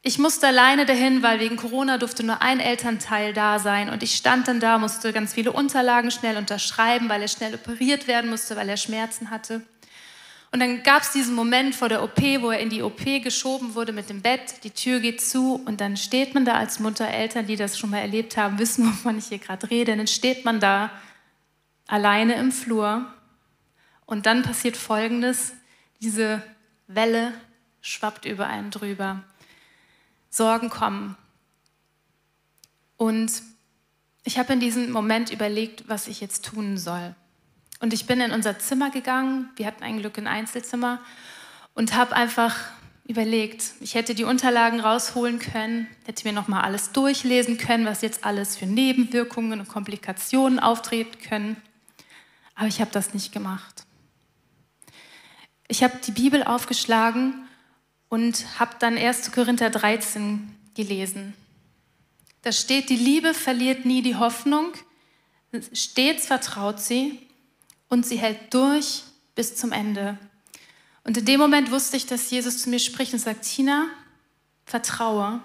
ich 0.08 0.20
musste 0.20 0.46
alleine 0.46 0.86
dahin, 0.86 1.24
weil 1.24 1.40
wegen 1.40 1.56
Corona 1.56 1.98
durfte 1.98 2.24
nur 2.24 2.40
ein 2.44 2.60
Elternteil 2.60 3.34
da 3.34 3.58
sein. 3.58 3.90
Und 3.90 4.04
ich 4.04 4.16
stand 4.16 4.48
dann 4.48 4.60
da, 4.60 4.78
musste 4.78 5.12
ganz 5.12 5.34
viele 5.34 5.52
Unterlagen 5.52 6.12
schnell 6.12 6.38
unterschreiben, 6.38 7.10
weil 7.10 7.24
er 7.24 7.28
schnell 7.28 7.56
operiert 7.56 8.08
werden 8.08 8.30
musste, 8.30 8.56
weil 8.56 8.70
er 8.70 8.78
Schmerzen 8.78 9.32
hatte. 9.32 9.64
Und 10.52 10.60
dann 10.60 10.84
gab 10.84 11.02
es 11.02 11.12
diesen 11.12 11.34
Moment 11.34 11.74
vor 11.74 11.90
der 11.90 12.04
OP, 12.04 12.22
wo 12.40 12.52
er 12.52 12.60
in 12.60 12.70
die 12.70 12.84
OP 12.84 13.04
geschoben 13.24 13.74
wurde 13.74 13.94
mit 13.94 14.08
dem 14.12 14.22
Bett, 14.22 14.64
die 14.64 14.70
Tür 14.70 15.00
geht 15.00 15.22
zu 15.22 15.56
und 15.66 15.82
dann 15.82 15.98
steht 15.98 16.36
man 16.36 16.46
da 16.46 16.54
als 16.54 16.80
Mutter, 16.80 17.08
Eltern, 17.08 17.48
die 17.48 17.56
das 17.56 17.80
schon 17.80 17.90
mal 17.90 17.98
erlebt 17.98 18.38
haben, 18.38 18.60
wissen, 18.60 18.86
wovon 18.86 19.18
ich 19.18 19.26
hier 19.26 19.40
gerade 19.40 19.72
rede. 19.72 19.94
Und 19.94 19.98
dann 19.98 20.08
steht 20.08 20.46
man 20.46 20.60
da 20.60 20.92
alleine 21.88 22.36
im 22.36 22.52
Flur 22.52 23.12
und 24.06 24.28
dann 24.28 24.44
passiert 24.44 24.78
Folgendes, 24.78 25.54
diese 26.00 26.44
Welle 26.86 27.34
schwappt 27.82 28.26
über 28.26 28.46
einen 28.46 28.70
drüber. 28.70 29.24
Sorgen 30.36 30.70
kommen. 30.70 31.16
Und 32.98 33.32
ich 34.24 34.38
habe 34.38 34.54
in 34.54 34.60
diesem 34.60 34.92
Moment 34.92 35.32
überlegt, 35.32 35.88
was 35.88 36.08
ich 36.08 36.20
jetzt 36.20 36.44
tun 36.44 36.78
soll. 36.78 37.16
Und 37.80 37.94
ich 37.94 38.06
bin 38.06 38.20
in 38.20 38.32
unser 38.32 38.60
Zimmer 38.60 38.90
gegangen. 38.90 39.50
Wir 39.56 39.66
hatten 39.66 39.84
ein 39.84 40.00
Glück 40.00 40.18
ein 40.18 40.28
Einzelzimmer 40.28 41.00
und 41.74 41.96
habe 41.96 42.16
einfach 42.16 42.58
überlegt, 43.08 43.64
ich 43.80 43.96
hätte 43.96 44.16
die 44.16 44.24
Unterlagen 44.24 44.80
rausholen 44.80 45.40
können, 45.40 45.88
hätte 46.06 46.28
mir 46.28 46.34
noch 46.34 46.48
mal 46.48 46.62
alles 46.62 46.92
durchlesen 46.92 47.58
können, 47.58 47.86
was 47.86 48.02
jetzt 48.02 48.26
alles 48.26 48.58
für 48.58 48.66
Nebenwirkungen 48.66 49.60
und 49.60 49.70
Komplikationen 49.70 50.60
auftreten 50.60 51.18
können. 51.22 51.58
Aber 52.56 52.68
ich 52.68 52.82
habe 52.82 52.92
das 52.92 53.14
nicht 53.14 53.32
gemacht. 53.32 53.86
Ich 55.68 55.84
habe 55.84 55.98
die 56.06 56.12
Bibel 56.12 56.44
aufgeschlagen 56.44 57.45
und 58.16 58.46
habe 58.62 58.78
dann 58.80 58.98
1. 58.98 59.34
Korinther 59.34 59.70
13 59.70 60.50
gelesen. 60.74 61.34
Da 62.44 62.54
steht, 62.54 62.88
die 62.88 62.96
Liebe 62.96 63.34
verliert 63.34 63.84
nie 63.84 64.02
die 64.02 64.16
Hoffnung, 64.16 64.72
stets 65.74 66.26
vertraut 66.26 66.80
sie 66.80 67.20
und 67.90 68.06
sie 68.06 68.16
hält 68.16 68.54
durch 68.54 69.04
bis 69.36 69.58
zum 69.58 69.74
Ende. 69.74 70.18
Und 71.04 71.18
in 71.18 71.26
dem 71.26 71.42
Moment 71.42 71.72
wusste 71.72 71.98
ich, 71.98 72.06
dass 72.06 72.32
Jesus 72.32 72.62
zu 72.62 72.70
mir 72.70 72.80
spricht 72.80 73.12
und 73.12 73.20
sagt, 73.20 73.44
Tina, 73.44 73.88
vertraue, 74.66 75.42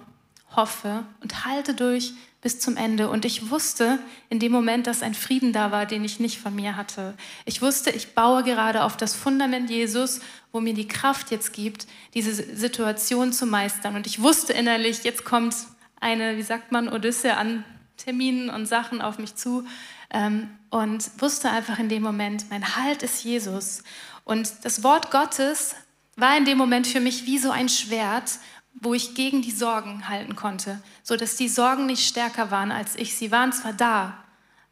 hoffe 0.54 1.04
und 1.22 1.44
halte 1.44 1.74
durch 1.74 2.12
bis 2.40 2.58
zum 2.58 2.76
Ende. 2.76 3.10
Und 3.10 3.24
ich 3.24 3.50
wusste 3.50 3.98
in 4.28 4.38
dem 4.38 4.52
Moment, 4.52 4.86
dass 4.86 5.02
ein 5.02 5.14
Frieden 5.14 5.52
da 5.52 5.70
war, 5.70 5.86
den 5.86 6.04
ich 6.04 6.20
nicht 6.20 6.38
von 6.38 6.54
mir 6.54 6.76
hatte. 6.76 7.14
Ich 7.44 7.60
wusste, 7.60 7.90
ich 7.90 8.14
baue 8.14 8.42
gerade 8.42 8.84
auf 8.84 8.96
das 8.96 9.14
Fundament 9.14 9.68
Jesus, 9.68 10.20
wo 10.52 10.60
mir 10.60 10.74
die 10.74 10.88
Kraft 10.88 11.30
jetzt 11.30 11.52
gibt, 11.52 11.86
diese 12.14 12.32
Situation 12.34 13.32
zu 13.32 13.46
meistern. 13.46 13.94
Und 13.94 14.06
ich 14.06 14.22
wusste 14.22 14.52
innerlich, 14.52 15.04
jetzt 15.04 15.24
kommt 15.24 15.54
eine, 16.00 16.36
wie 16.36 16.42
sagt 16.42 16.72
man, 16.72 16.88
Odyssee 16.88 17.30
an 17.30 17.64
Terminen 17.98 18.48
und 18.48 18.66
Sachen 18.66 19.02
auf 19.02 19.18
mich 19.18 19.34
zu. 19.36 19.64
Ähm, 20.10 20.48
und 20.70 21.10
wusste 21.20 21.50
einfach 21.50 21.78
in 21.78 21.88
dem 21.88 22.02
Moment, 22.02 22.46
mein 22.50 22.76
Halt 22.76 23.02
ist 23.02 23.22
Jesus. 23.22 23.82
Und 24.24 24.50
das 24.62 24.82
Wort 24.82 25.10
Gottes 25.10 25.74
war 26.16 26.36
in 26.36 26.44
dem 26.44 26.58
Moment 26.58 26.86
für 26.86 27.00
mich 27.00 27.26
wie 27.26 27.38
so 27.38 27.50
ein 27.50 27.68
Schwert, 27.68 28.38
wo 28.74 28.94
ich 28.94 29.14
gegen 29.14 29.42
die 29.42 29.50
Sorgen 29.50 30.08
halten 30.08 30.36
konnte, 30.36 30.82
so 31.02 31.16
dass 31.16 31.36
die 31.36 31.48
Sorgen 31.48 31.86
nicht 31.86 32.06
stärker 32.06 32.50
waren 32.50 32.72
als 32.72 32.96
ich. 32.96 33.14
Sie 33.14 33.30
waren 33.30 33.52
zwar 33.52 33.72
da, 33.72 34.24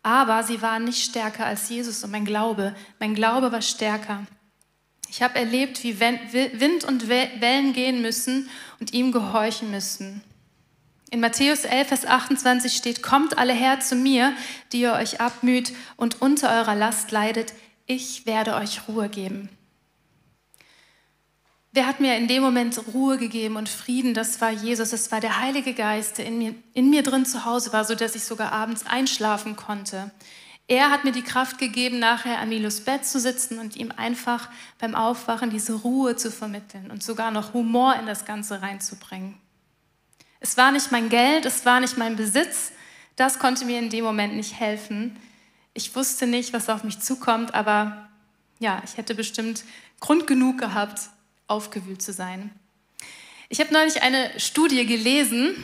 aber 0.02 0.42
sie 0.42 0.62
waren 0.62 0.84
nicht 0.84 1.02
stärker 1.02 1.46
als 1.46 1.68
Jesus 1.68 2.04
und 2.04 2.10
mein 2.10 2.24
Glaube. 2.24 2.74
Mein 2.98 3.14
Glaube 3.14 3.52
war 3.52 3.62
stärker. 3.62 4.26
Ich 5.10 5.22
habe 5.22 5.38
erlebt, 5.38 5.82
wie 5.84 6.00
Wind 6.00 6.84
und 6.84 7.08
Wellen 7.08 7.72
gehen 7.72 8.02
müssen 8.02 8.48
und 8.78 8.92
ihm 8.92 9.10
gehorchen 9.10 9.70
müssen. 9.70 10.22
In 11.10 11.20
Matthäus 11.20 11.64
11, 11.64 11.88
Vers 11.88 12.06
28 12.06 12.76
steht, 12.76 13.02
Kommt 13.02 13.38
alle 13.38 13.54
her 13.54 13.80
zu 13.80 13.96
mir, 13.96 14.34
die 14.72 14.82
ihr 14.82 14.92
euch 14.92 15.20
abmüht 15.20 15.72
und 15.96 16.20
unter 16.20 16.50
eurer 16.50 16.74
Last 16.74 17.10
leidet, 17.10 17.54
ich 17.86 18.26
werde 18.26 18.54
euch 18.54 18.86
Ruhe 18.86 19.08
geben. 19.08 19.48
Wer 21.78 21.86
hat 21.86 22.00
mir 22.00 22.16
in 22.16 22.26
dem 22.26 22.42
Moment 22.42 22.76
Ruhe 22.92 23.18
gegeben 23.18 23.54
und 23.54 23.68
Frieden? 23.68 24.12
Das 24.12 24.40
war 24.40 24.50
Jesus, 24.50 24.90
das 24.90 25.12
war 25.12 25.20
der 25.20 25.38
Heilige 25.38 25.74
Geist, 25.74 26.18
der 26.18 26.26
in 26.26 26.36
mir, 26.36 26.56
in 26.74 26.90
mir 26.90 27.04
drin 27.04 27.24
zu 27.24 27.44
Hause 27.44 27.72
war, 27.72 27.84
sodass 27.84 28.16
ich 28.16 28.24
sogar 28.24 28.50
abends 28.50 28.84
einschlafen 28.84 29.54
konnte. 29.54 30.10
Er 30.66 30.90
hat 30.90 31.04
mir 31.04 31.12
die 31.12 31.22
Kraft 31.22 31.58
gegeben, 31.58 32.00
nachher 32.00 32.40
an 32.40 32.48
Milos 32.48 32.80
Bett 32.80 33.06
zu 33.06 33.20
sitzen 33.20 33.60
und 33.60 33.76
ihm 33.76 33.92
einfach 33.96 34.50
beim 34.80 34.96
Aufwachen 34.96 35.50
diese 35.50 35.72
Ruhe 35.72 36.16
zu 36.16 36.32
vermitteln 36.32 36.90
und 36.90 37.04
sogar 37.04 37.30
noch 37.30 37.54
Humor 37.54 37.94
in 37.94 38.06
das 38.06 38.24
Ganze 38.24 38.60
reinzubringen. 38.60 39.36
Es 40.40 40.56
war 40.56 40.72
nicht 40.72 40.90
mein 40.90 41.08
Geld, 41.08 41.46
es 41.46 41.64
war 41.64 41.78
nicht 41.78 41.96
mein 41.96 42.16
Besitz, 42.16 42.72
das 43.14 43.38
konnte 43.38 43.64
mir 43.64 43.78
in 43.78 43.88
dem 43.88 44.04
Moment 44.04 44.34
nicht 44.34 44.58
helfen. 44.58 45.16
Ich 45.74 45.94
wusste 45.94 46.26
nicht, 46.26 46.52
was 46.52 46.68
auf 46.70 46.82
mich 46.82 46.98
zukommt, 46.98 47.54
aber 47.54 48.08
ja, 48.58 48.82
ich 48.84 48.96
hätte 48.96 49.14
bestimmt 49.14 49.62
Grund 50.00 50.26
genug 50.26 50.58
gehabt, 50.58 51.10
aufgewühlt 51.48 52.00
zu 52.00 52.12
sein. 52.12 52.50
Ich 53.48 53.60
habe 53.60 53.72
neulich 53.72 54.02
eine 54.02 54.30
Studie 54.38 54.86
gelesen 54.86 55.56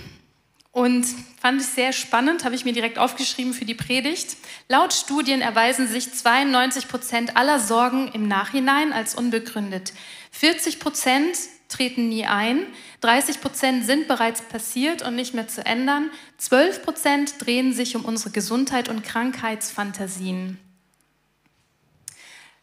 und 0.73 1.07
fand 1.41 1.61
es 1.61 1.77
sehr 1.77 1.93
spannend, 1.93 2.45
habe 2.45 2.57
ich 2.57 2.65
mir 2.65 2.73
direkt 2.73 2.99
aufgeschrieben 2.99 3.53
für 3.53 3.65
die 3.65 3.75
Predigt. 3.75 4.37
Laut 4.69 4.93
Studien 4.93 5.41
erweisen 5.41 5.87
sich 5.87 6.13
92 6.13 6.89
Prozent 6.89 7.37
aller 7.37 7.61
Sorgen 7.61 8.09
im 8.09 8.27
Nachhinein 8.27 8.93
als 8.93 9.15
unbegründet. 9.15 9.93
40 10.33 10.81
Prozent 10.81 11.37
treten 11.69 12.09
nie 12.09 12.27
ein, 12.27 12.67
30 13.03 13.41
Prozent 13.41 13.85
sind 13.85 14.09
bereits 14.09 14.43
passiert 14.43 15.03
und 15.03 15.15
nicht 15.15 15.35
mehr 15.35 15.47
zu 15.47 15.65
ändern, 15.65 16.11
12 16.39 16.83
Prozent 16.83 17.35
drehen 17.39 17.73
sich 17.73 17.95
um 17.95 18.05
unsere 18.05 18.31
Gesundheit 18.31 18.89
und 18.89 19.05
Krankheitsfantasien. 19.05 20.59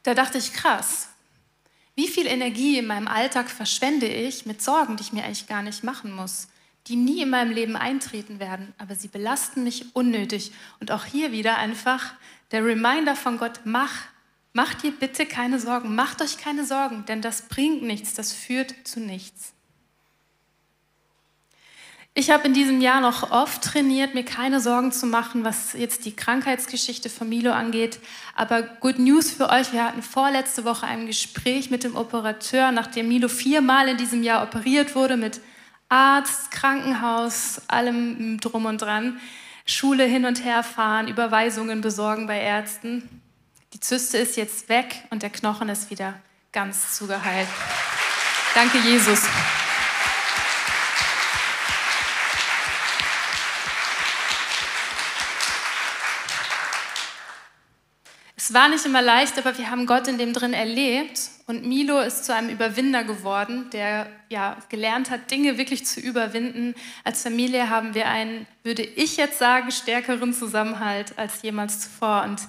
Da 0.04 0.14
dachte 0.16 0.38
ich, 0.38 0.54
krass, 0.54 1.11
wie 2.02 2.08
viel 2.08 2.26
Energie 2.26 2.80
in 2.80 2.88
meinem 2.88 3.08
Alltag 3.08 3.48
verschwende 3.52 4.08
ich 4.08 4.48
mit 4.48 4.60
Sorgen, 4.60 4.98
die 4.98 5.04
ich 5.04 5.14
mir 5.14 5.24
eigentlich 5.24 5.46
gar 5.46 5.62
nicht 5.62 5.84
machen 5.84 6.12
muss, 6.12 6.48
die 6.88 6.96
nie 6.96 7.22
in 7.22 7.30
meinem 7.30 7.52
Leben 7.52 7.76
eintreten 7.76 8.40
werden, 8.40 8.74
aber 8.80 8.96
sie 8.96 9.08
belasten 9.08 9.64
mich 9.64 9.96
unnötig. 9.96 10.52
Und 10.80 10.90
auch 10.90 11.06
hier 11.06 11.32
wieder 11.32 11.60
einfach 11.60 12.16
der 12.50 12.66
Reminder 12.66 13.16
von 13.16 13.38
Gott, 13.38 13.60
mach, 13.66 13.94
mach 14.52 14.74
dir 14.74 14.92
bitte 14.92 15.28
keine 15.28 15.60
Sorgen, 15.60 15.94
macht 15.94 16.24
euch 16.24 16.40
keine 16.40 16.66
Sorgen, 16.66 17.06
denn 17.06 17.22
das 17.22 17.44
bringt 17.44 17.84
nichts, 17.84 18.16
das 18.16 18.34
führt 18.34 18.74
zu 18.84 19.00
nichts. 19.00 19.51
Ich 22.14 22.30
habe 22.30 22.46
in 22.46 22.54
diesem 22.54 22.82
Jahr 22.82 23.00
noch 23.00 23.32
oft 23.32 23.64
trainiert, 23.64 24.14
mir 24.14 24.26
keine 24.26 24.60
Sorgen 24.60 24.92
zu 24.92 25.06
machen, 25.06 25.46
was 25.46 25.72
jetzt 25.72 26.04
die 26.04 26.14
Krankheitsgeschichte 26.14 27.10
von 27.10 27.30
Milo 27.30 27.54
angeht. 27.54 28.00
Aber 28.36 28.64
good 28.64 29.00
news 29.00 29.32
für 29.32 29.50
euch, 29.50 29.72
wir 29.72 29.86
hatten 29.86 30.02
vorletzte 30.02 30.66
Woche 30.66 30.86
ein 30.86 31.08
Gespräch 31.08 31.72
mit 31.72 31.86
dem 31.86 31.96
Operateur, 31.96 32.74
nachdem 32.74 33.08
Milo 33.08 33.30
viermal 33.30 33.88
in 33.88 33.96
diesem 33.96 34.24
Jahr 34.24 34.44
operiert 34.44 34.94
wurde 34.94 35.16
mit 35.16 35.40
Arzt, 35.88 36.52
Krankenhaus, 36.52 37.62
allem 37.70 38.42
drum 38.42 38.66
und 38.66 38.82
dran. 38.82 39.22
Schule 39.66 40.04
hin 40.04 40.26
und 40.26 40.44
her 40.44 40.64
fahren, 40.64 41.08
Überweisungen 41.08 41.80
besorgen 41.80 42.28
bei 42.28 42.42
Ärzten. 42.42 43.22
Die 43.74 43.80
Zyste 43.80 44.18
ist 44.18 44.36
jetzt 44.36 44.68
weg 44.68 45.06
und 45.12 45.24
der 45.24 45.30
Knochen 45.30 45.70
ist 45.70 45.90
wieder 45.90 46.16
ganz 46.52 46.98
zugeheilt. 46.98 47.48
Danke, 48.54 48.80
Jesus. 48.80 49.22
Es 58.52 58.56
war 58.56 58.68
nicht 58.68 58.86
immer 58.86 59.02
leicht, 59.02 59.38
aber 59.38 59.58
wir 59.58 59.72
haben 59.72 59.86
Gott 59.86 60.10
in 60.10 60.18
dem 60.18 60.34
drin 60.34 60.52
erlebt. 60.52 61.22
Und 61.48 61.66
Milo 61.66 62.02
ist 62.02 62.26
zu 62.26 62.36
einem 62.36 62.50
Überwinder 62.50 63.06
geworden, 63.06 63.70
der 63.72 64.08
ja 64.28 64.58
gelernt 64.68 65.10
hat, 65.10 65.32
Dinge 65.32 65.58
wirklich 65.58 65.86
zu 65.86 66.02
überwinden. 66.02 66.76
Als 67.06 67.24
Familie 67.24 67.70
haben 67.70 67.94
wir 67.94 68.10
einen, 68.10 68.46
würde 68.64 68.82
ich 68.82 69.16
jetzt 69.16 69.40
sagen, 69.40 69.72
stärkeren 69.72 70.34
Zusammenhalt 70.34 71.18
als 71.18 71.42
jemals 71.44 71.80
zuvor. 71.80 72.24
Und 72.24 72.42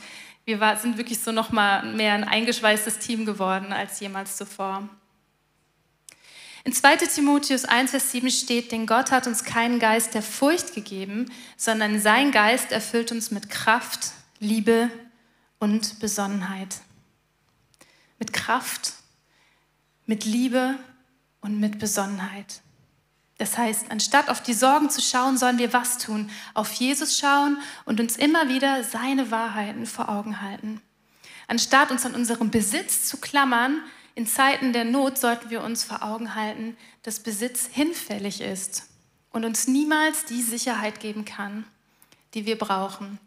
wir 0.44 0.59
war, 0.59 0.76
sind 0.76 0.99
wirklich 0.99 1.21
so 1.21 1.30
noch 1.30 1.52
mal 1.52 1.85
mehr 1.85 2.14
ein 2.14 2.25
eingeschweißtes 2.25 2.99
Team 2.99 3.25
geworden 3.25 3.73
als 3.73 4.00
jemals 4.00 4.37
zuvor. 4.37 4.88
In 6.64 6.73
2 6.73 6.97
Timotheus 6.97 7.64
1, 7.64 7.92
Vers 7.92 8.11
7 8.11 8.28
steht, 8.28 8.73
denn 8.73 8.87
Gott 8.87 9.12
hat 9.12 9.28
uns 9.28 9.44
keinen 9.44 9.78
Geist 9.78 10.14
der 10.14 10.23
Furcht 10.23 10.75
gegeben, 10.75 11.30
sondern 11.56 12.00
sein 12.00 12.32
Geist 12.32 12.73
erfüllt 12.73 13.12
uns 13.12 13.30
mit 13.30 13.50
Kraft, 13.50 14.14
Liebe 14.40 14.90
und 15.62 16.00
Besonnenheit. 16.00 16.81
Mit 18.19 18.33
Kraft, 18.33 18.95
mit 20.07 20.25
Liebe 20.25 20.75
und 21.40 21.61
mit 21.61 21.78
Besonnenheit. 21.78 22.62
Das 23.38 23.57
heißt, 23.57 23.88
anstatt 23.92 24.28
auf 24.28 24.42
die 24.42 24.54
Sorgen 24.54 24.90
zu 24.90 25.00
schauen, 25.00 25.38
sollen 25.38 25.59
wir 25.59 25.73
was 25.73 25.99
tun? 25.99 26.31
Auf 26.54 26.73
Jesus 26.73 27.16
schauen 27.16 27.59
und 27.85 28.00
uns 28.00 28.16
immer 28.16 28.49
wieder 28.49 28.83
seine 28.83 29.31
Wahrheiten 29.31 29.87
vor 29.87 30.09
Augen 30.09 30.40
halten. 30.40 30.81
Anstatt 31.47 31.92
uns 31.92 32.04
an 32.04 32.16
unserem 32.16 32.50
Besitz 32.50 33.07
zu 33.07 33.19
klammern, 33.19 33.83
in 34.16 34.26
Zeiten 34.26 34.73
der 34.73 34.85
Not 34.85 35.16
sollten 35.16 35.50
wir 35.50 35.62
uns 35.62 35.85
vor 35.85 36.02
Augen 36.02 36.35
halten, 36.35 36.76
dass 37.04 37.21
Besitz 37.21 37.69
hinfällig 37.71 38.40
ist 38.40 38.88
und 39.31 39.45
uns 39.45 39.69
niemals 39.69 40.25
die 40.25 40.42
Sicherheit 40.42 40.99
geben 40.99 41.25
kann, 41.25 41.64
die 42.35 42.47
wir 42.47 42.59
brauchen. 42.59 43.21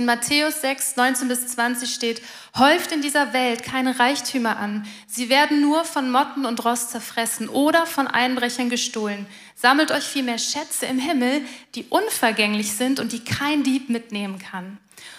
In 0.00 0.06
Matthäus 0.06 0.62
6, 0.62 0.96
19 0.96 1.28
bis 1.28 1.46
20 1.48 1.92
steht, 1.92 2.22
häuft 2.56 2.90
in 2.90 3.02
dieser 3.02 3.34
Welt 3.34 3.62
keine 3.62 3.98
Reichtümer 3.98 4.56
an. 4.56 4.86
Sie 5.06 5.28
werden 5.28 5.60
nur 5.60 5.84
von 5.84 6.10
Motten 6.10 6.46
und 6.46 6.64
Rost 6.64 6.92
zerfressen 6.92 7.50
oder 7.50 7.84
von 7.84 8.06
Einbrechern 8.06 8.70
gestohlen. 8.70 9.26
Sammelt 9.54 9.90
euch 9.90 10.04
vielmehr 10.04 10.38
Schätze 10.38 10.86
im 10.86 10.98
Himmel, 10.98 11.42
die 11.74 11.84
unvergänglich 11.90 12.72
sind 12.72 12.98
und 12.98 13.12
die 13.12 13.22
kein 13.22 13.62
Dieb 13.62 13.90
mitnehmen 13.90 14.38
kann. 14.38 14.78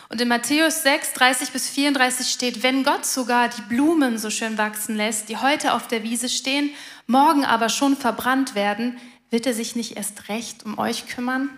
Und 0.10 0.20
in 0.20 0.28
Matthäus 0.28 0.82
6, 0.82 1.14
30 1.14 1.52
bis 1.52 1.70
34 1.70 2.28
steht, 2.28 2.64
wenn 2.64 2.84
Gott 2.84 3.06
sogar 3.06 3.50
die 3.50 3.62
Blumen 3.62 4.18
so 4.18 4.32
schön 4.32 4.58
wachsen 4.58 4.96
lässt, 4.96 5.30
die 5.30 5.38
heute 5.38 5.74
auf 5.74 5.90
der 5.90 6.02
Wiese 6.02 6.28
stehen, 6.28 6.72
morgen 7.06 7.46
aber 7.46 7.70
schon 7.70 7.96
verbrannt 7.96 8.56
werden, 8.56 8.98
wird 9.30 9.46
er 9.46 9.54
sich 9.54 9.76
nicht 9.76 9.96
erst 9.96 10.28
recht 10.28 10.66
um 10.66 10.80
euch 10.80 11.06
kümmern? 11.06 11.56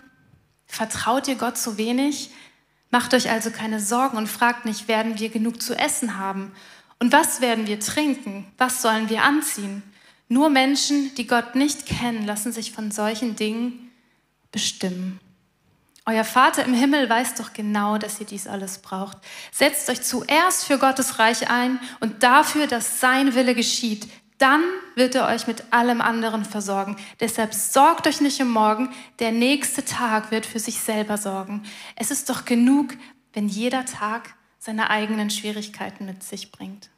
Vertraut 0.66 1.26
ihr 1.26 1.36
Gott 1.36 1.56
so 1.56 1.78
wenig? 1.78 2.28
Macht 2.94 3.12
euch 3.12 3.28
also 3.28 3.50
keine 3.50 3.80
Sorgen 3.80 4.16
und 4.16 4.28
fragt 4.28 4.66
nicht, 4.66 4.86
werden 4.86 5.18
wir 5.18 5.28
genug 5.28 5.60
zu 5.60 5.76
essen 5.76 6.16
haben? 6.16 6.52
Und 7.00 7.12
was 7.12 7.40
werden 7.40 7.66
wir 7.66 7.80
trinken? 7.80 8.46
Was 8.56 8.82
sollen 8.82 9.10
wir 9.10 9.24
anziehen? 9.24 9.82
Nur 10.28 10.48
Menschen, 10.48 11.12
die 11.16 11.26
Gott 11.26 11.56
nicht 11.56 11.86
kennen, 11.86 12.24
lassen 12.24 12.52
sich 12.52 12.70
von 12.70 12.92
solchen 12.92 13.34
Dingen 13.34 13.90
bestimmen. 14.52 15.18
Euer 16.06 16.22
Vater 16.22 16.64
im 16.64 16.72
Himmel 16.72 17.10
weiß 17.10 17.34
doch 17.34 17.52
genau, 17.52 17.98
dass 17.98 18.20
ihr 18.20 18.26
dies 18.26 18.46
alles 18.46 18.78
braucht. 18.78 19.18
Setzt 19.50 19.90
euch 19.90 20.02
zuerst 20.02 20.64
für 20.64 20.78
Gottes 20.78 21.18
Reich 21.18 21.50
ein 21.50 21.80
und 21.98 22.22
dafür, 22.22 22.68
dass 22.68 23.00
sein 23.00 23.34
Wille 23.34 23.56
geschieht. 23.56 24.06
Dann 24.38 24.62
wird 24.96 25.14
er 25.14 25.28
euch 25.28 25.46
mit 25.46 25.72
allem 25.72 26.00
anderen 26.00 26.44
versorgen. 26.44 26.96
Deshalb 27.20 27.54
sorgt 27.54 28.06
euch 28.06 28.20
nicht 28.20 28.40
um 28.40 28.50
morgen, 28.50 28.92
der 29.20 29.30
nächste 29.30 29.84
Tag 29.84 30.30
wird 30.30 30.44
für 30.44 30.58
sich 30.58 30.80
selber 30.80 31.18
sorgen. 31.18 31.62
Es 31.94 32.10
ist 32.10 32.28
doch 32.28 32.44
genug, 32.44 32.94
wenn 33.32 33.48
jeder 33.48 33.84
Tag 33.84 34.34
seine 34.58 34.90
eigenen 34.90 35.30
Schwierigkeiten 35.30 36.06
mit 36.06 36.22
sich 36.22 36.50
bringt. 36.50 36.90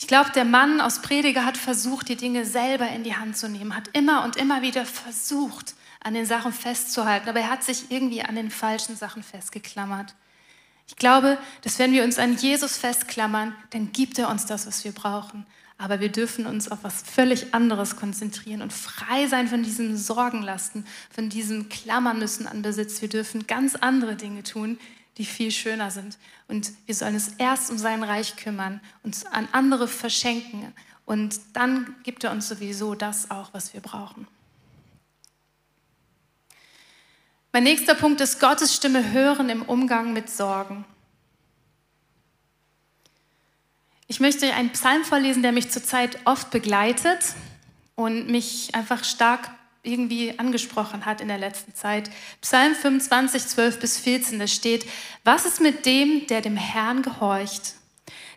Ich 0.00 0.06
glaube, 0.06 0.30
der 0.30 0.44
Mann 0.44 0.80
aus 0.80 1.02
Prediger 1.02 1.44
hat 1.44 1.56
versucht, 1.56 2.08
die 2.08 2.16
Dinge 2.16 2.44
selber 2.44 2.88
in 2.88 3.02
die 3.02 3.16
Hand 3.16 3.36
zu 3.36 3.48
nehmen, 3.48 3.74
hat 3.74 3.88
immer 3.92 4.24
und 4.24 4.36
immer 4.36 4.62
wieder 4.62 4.84
versucht, 4.84 5.74
an 6.00 6.14
den 6.14 6.24
Sachen 6.24 6.52
festzuhalten, 6.52 7.28
aber 7.28 7.40
er 7.40 7.50
hat 7.50 7.64
sich 7.64 7.90
irgendwie 7.90 8.22
an 8.22 8.36
den 8.36 8.50
falschen 8.50 8.96
Sachen 8.96 9.24
festgeklammert. 9.24 10.14
Ich 10.86 10.96
glaube, 10.96 11.36
dass 11.62 11.80
wenn 11.80 11.92
wir 11.92 12.04
uns 12.04 12.18
an 12.18 12.36
Jesus 12.36 12.78
festklammern, 12.78 13.54
dann 13.70 13.92
gibt 13.92 14.18
er 14.18 14.30
uns 14.30 14.46
das, 14.46 14.66
was 14.66 14.84
wir 14.84 14.92
brauchen 14.92 15.44
aber 15.78 16.00
wir 16.00 16.10
dürfen 16.10 16.44
uns 16.44 16.70
auf 16.70 16.80
was 16.82 17.02
völlig 17.02 17.54
anderes 17.54 17.94
konzentrieren 17.94 18.62
und 18.62 18.72
frei 18.72 19.28
sein 19.28 19.46
von 19.46 19.62
diesem 19.62 19.96
Sorgenlasten, 19.96 20.84
von 21.08 21.28
diesem 21.28 21.68
Klammern 21.68 22.18
müssen 22.18 22.48
an 22.48 22.62
Besitz. 22.62 23.00
Wir 23.00 23.08
dürfen 23.08 23.46
ganz 23.46 23.76
andere 23.76 24.16
Dinge 24.16 24.42
tun, 24.42 24.78
die 25.18 25.24
viel 25.24 25.52
schöner 25.52 25.92
sind. 25.92 26.18
Und 26.48 26.72
wir 26.86 26.96
sollen 26.96 27.14
es 27.14 27.28
erst 27.38 27.70
um 27.70 27.78
sein 27.78 28.02
Reich 28.02 28.34
kümmern, 28.36 28.80
uns 29.04 29.24
an 29.24 29.46
andere 29.52 29.86
verschenken. 29.86 30.72
Und 31.06 31.38
dann 31.52 31.94
gibt 32.02 32.24
er 32.24 32.32
uns 32.32 32.48
sowieso 32.48 32.96
das 32.96 33.30
auch, 33.30 33.54
was 33.54 33.72
wir 33.72 33.80
brauchen. 33.80 34.26
Mein 37.52 37.62
nächster 37.62 37.94
Punkt 37.94 38.20
ist 38.20 38.40
Gottes 38.40 38.74
Stimme 38.74 39.12
hören 39.12 39.48
im 39.48 39.62
Umgang 39.62 40.12
mit 40.12 40.28
Sorgen. 40.28 40.84
Ich 44.10 44.20
möchte 44.20 44.54
einen 44.54 44.70
Psalm 44.70 45.04
vorlesen, 45.04 45.42
der 45.42 45.52
mich 45.52 45.70
zurzeit 45.70 46.18
oft 46.24 46.50
begleitet 46.50 47.34
und 47.94 48.30
mich 48.30 48.74
einfach 48.74 49.04
stark 49.04 49.50
irgendwie 49.82 50.38
angesprochen 50.38 51.04
hat 51.04 51.20
in 51.20 51.28
der 51.28 51.36
letzten 51.36 51.74
Zeit. 51.74 52.10
Psalm 52.40 52.74
25, 52.74 53.46
12 53.46 53.78
bis 53.78 53.98
14, 53.98 54.38
da 54.38 54.46
steht, 54.46 54.86
was 55.24 55.44
ist 55.44 55.60
mit 55.60 55.84
dem, 55.84 56.26
der 56.26 56.40
dem 56.40 56.56
Herrn 56.56 57.02
gehorcht? 57.02 57.74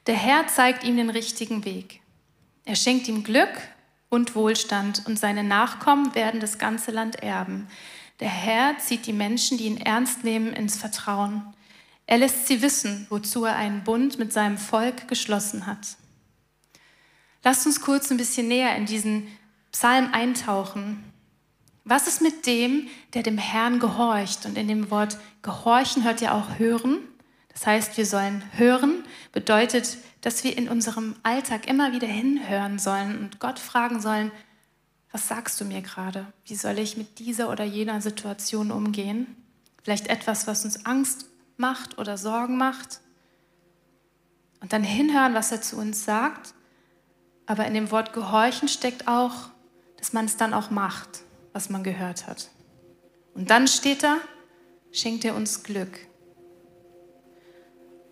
Der 0.08 0.16
Herr 0.16 0.46
zeigt 0.48 0.84
ihm 0.84 0.98
den 0.98 1.10
richtigen 1.10 1.64
Weg. 1.64 2.02
Er 2.66 2.76
schenkt 2.76 3.08
ihm 3.08 3.24
Glück 3.24 3.62
und 4.10 4.36
Wohlstand 4.36 5.04
und 5.06 5.18
seine 5.18 5.44
Nachkommen 5.44 6.14
werden 6.16 6.42
das 6.42 6.58
ganze 6.58 6.92
Land 6.92 7.24
erben. 7.24 7.70
Der 8.20 8.30
Herr 8.30 8.78
zieht 8.78 9.06
die 9.06 9.14
Menschen, 9.14 9.58
die 9.58 9.68
ihn 9.68 9.78
ernst 9.78 10.26
nehmen, 10.26 10.52
ins 10.52 10.76
Vertrauen. 10.76 11.54
Er 12.12 12.18
lässt 12.18 12.46
sie 12.46 12.62
wissen, 12.62 13.08
wozu 13.10 13.46
er 13.46 13.56
einen 13.56 13.86
Bund 13.86 14.20
mit 14.20 14.34
seinem 14.34 14.58
Volk 14.58 15.08
geschlossen 15.08 15.66
hat. 15.66 15.96
Lasst 17.42 17.66
uns 17.66 17.80
kurz 17.80 18.12
ein 18.12 18.18
bisschen 18.18 18.50
näher 18.50 18.76
in 18.76 18.86
diesen 18.86 19.30
Psalm 19.72 20.10
eintauchen. 20.12 21.02
Was 21.86 22.08
ist 22.08 22.22
mit 22.22 22.46
dem, 22.46 22.90
der 23.14 23.24
dem 23.24 23.38
Herrn 23.38 23.80
gehorcht? 23.80 24.46
Und 24.46 24.58
in 24.58 24.68
dem 24.68 24.92
Wort 24.92 25.20
gehorchen 25.42 26.04
hört 26.04 26.20
ja 26.20 26.34
auch 26.34 26.60
hören. 26.60 26.98
Das 27.54 27.66
heißt, 27.66 27.96
wir 27.96 28.06
sollen 28.06 28.44
hören, 28.58 29.06
bedeutet, 29.32 29.98
dass 30.20 30.44
wir 30.44 30.58
in 30.58 30.68
unserem 30.68 31.16
Alltag 31.24 31.66
immer 31.66 31.94
wieder 31.94 32.10
hinhören 32.10 32.78
sollen 32.78 33.20
und 33.20 33.40
Gott 33.40 33.58
fragen 33.58 34.02
sollen, 34.02 34.34
was 35.14 35.30
sagst 35.30 35.62
du 35.62 35.64
mir 35.64 35.82
gerade? 35.82 36.28
Wie 36.44 36.56
soll 36.56 36.78
ich 36.78 36.98
mit 36.98 37.20
dieser 37.20 37.50
oder 37.50 37.64
jener 37.64 38.02
Situation 38.02 38.70
umgehen? 38.70 39.28
Vielleicht 39.82 40.08
etwas, 40.08 40.46
was 40.46 40.66
uns 40.66 40.86
Angst 40.86 41.31
macht 41.62 41.98
oder 41.98 42.18
Sorgen 42.18 42.58
macht. 42.58 43.00
Und 44.60 44.74
dann 44.74 44.84
hinhören, 44.84 45.34
was 45.34 45.54
er 45.54 45.62
zu 45.62 45.78
uns 45.78 46.04
sagt. 46.04 46.54
Aber 47.46 47.66
in 47.66 47.74
dem 47.74 47.90
Wort 47.92 48.12
gehorchen 48.12 48.68
steckt 48.68 49.08
auch, 49.08 49.50
dass 49.98 50.12
man 50.12 50.26
es 50.26 50.36
dann 50.36 50.54
auch 50.54 50.70
macht, 50.70 51.22
was 51.54 51.70
man 51.70 51.84
gehört 51.84 52.28
hat. 52.28 52.50
Und 53.34 53.50
dann 53.50 53.68
steht 53.68 54.04
da, 54.04 54.18
schenkt 54.92 55.24
er 55.24 55.36
uns 55.36 55.64
Glück. 55.64 56.00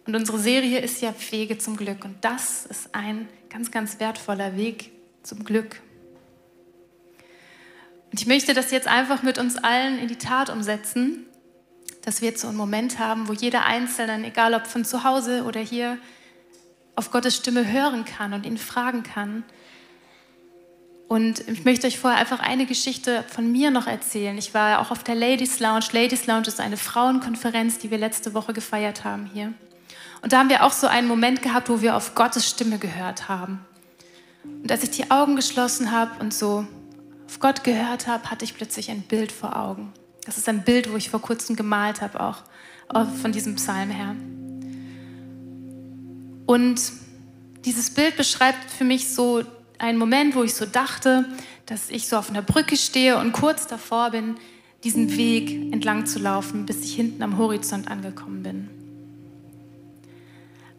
Und 0.06 0.16
unsere 0.16 0.40
Serie 0.40 0.80
ist 0.80 1.02
ja 1.02 1.14
Wege 1.30 1.58
zum 1.58 1.78
Glück. 1.78 2.04
Und 2.06 2.24
das 2.26 2.66
ist 2.66 2.96
ein 2.96 3.28
ganz, 3.50 3.70
ganz 3.70 4.00
wertvoller 4.00 4.56
Weg 4.56 4.92
zum 5.22 5.44
Glück. 5.44 5.82
Und 8.12 8.20
ich 8.20 8.26
möchte 8.26 8.54
das 8.54 8.72
jetzt 8.72 8.88
einfach 8.88 9.22
mit 9.22 9.38
uns 9.38 9.58
allen 9.58 10.00
in 10.00 10.08
die 10.08 10.18
Tat 10.18 10.50
umsetzen 10.50 11.29
dass 12.04 12.22
wir 12.22 12.30
jetzt 12.30 12.42
so 12.42 12.48
einen 12.48 12.58
Moment 12.58 13.00
haben, 13.00 13.28
wo 13.28 13.34
jeder 13.34 13.66
Einzelne, 13.66 14.26
egal 14.26 14.54
ob 14.54 14.68
von 14.68 14.86
zu 14.86 15.04
Hause 15.04 15.44
oder 15.44 15.60
hier, 15.60 15.98
auf 16.96 17.12
Gottes 17.12 17.36
Stimme 17.36 17.72
hören 17.72 18.06
kann 18.06 18.34
und 18.34 18.46
ihn 18.46 18.58
fragen 18.58 19.04
kann. 19.04 19.44
Und 21.08 21.48
ich 21.48 21.66
möchte 21.66 21.88
euch 21.88 21.98
vorher 21.98 22.20
einfach 22.20 22.40
eine 22.40 22.66
Geschichte 22.66 23.24
von 23.28 23.52
mir 23.52 23.72
noch 23.72 23.88
erzählen. 23.88 24.38
Ich 24.38 24.54
war 24.54 24.80
auch 24.80 24.92
auf 24.92 25.04
der 25.04 25.16
Ladies 25.16 25.60
Lounge. 25.60 25.86
Ladies 25.92 26.28
Lounge 26.28 26.48
ist 26.48 26.60
eine 26.60 26.78
Frauenkonferenz, 26.78 27.80
die 27.80 27.90
wir 27.90 27.98
letzte 27.98 28.36
Woche 28.36 28.54
gefeiert 28.54 29.06
haben 29.06 29.30
hier. 29.34 29.54
Und 30.22 30.34
da 30.34 30.40
haben 30.40 30.50
wir 30.50 30.64
auch 30.64 30.72
so 30.72 30.88
einen 30.88 31.08
Moment 31.08 31.42
gehabt, 31.42 31.70
wo 31.70 31.82
wir 31.82 31.96
auf 31.96 32.14
Gottes 32.14 32.48
Stimme 32.48 32.78
gehört 32.78 33.28
haben. 33.28 33.66
Und 34.44 34.72
als 34.72 34.84
ich 34.84 34.92
die 34.92 35.10
Augen 35.10 35.36
geschlossen 35.36 35.92
habe 35.92 36.20
und 36.20 36.34
so 36.34 36.68
auf 37.26 37.40
Gott 37.40 37.64
gehört 37.64 38.08
habe, 38.08 38.30
hatte 38.30 38.46
ich 38.46 38.56
plötzlich 38.56 38.92
ein 38.92 39.02
Bild 39.02 39.32
vor 39.32 39.56
Augen. 39.56 39.94
Das 40.30 40.38
ist 40.38 40.48
ein 40.48 40.64
Bild, 40.64 40.92
wo 40.92 40.96
ich 40.96 41.10
vor 41.10 41.24
kurzem 41.24 41.56
gemalt 41.56 42.02
habe, 42.02 42.22
auch, 42.22 42.44
von 43.20 43.32
diesem 43.32 43.56
Psalm 43.56 43.90
her. 43.90 44.16
Und 46.46 46.80
dieses 47.66 47.90
Bild 47.90 48.16
beschreibt 48.16 48.70
für 48.70 48.84
mich 48.84 49.10
so 49.10 49.42
einen 49.80 49.98
Moment, 49.98 50.36
wo 50.36 50.44
ich 50.44 50.54
so 50.54 50.68
dachte, 50.68 51.26
dass 51.66 51.90
ich 51.90 52.08
so 52.08 52.16
auf 52.16 52.30
einer 52.30 52.44
Brücke 52.44 52.78
stehe 52.78 53.18
und 53.18 53.32
kurz 53.32 53.66
davor 53.66 54.12
bin, 54.12 54.36
diesen 54.84 55.18
Weg 55.18 55.74
entlang 55.74 56.06
zu 56.06 56.20
laufen, 56.20 56.68
bis 56.68 56.84
ich 56.84 56.94
hinten 56.94 57.24
am 57.24 57.40
Horizont 57.40 57.90
angekommen 57.90 58.44
bin. 58.44 58.70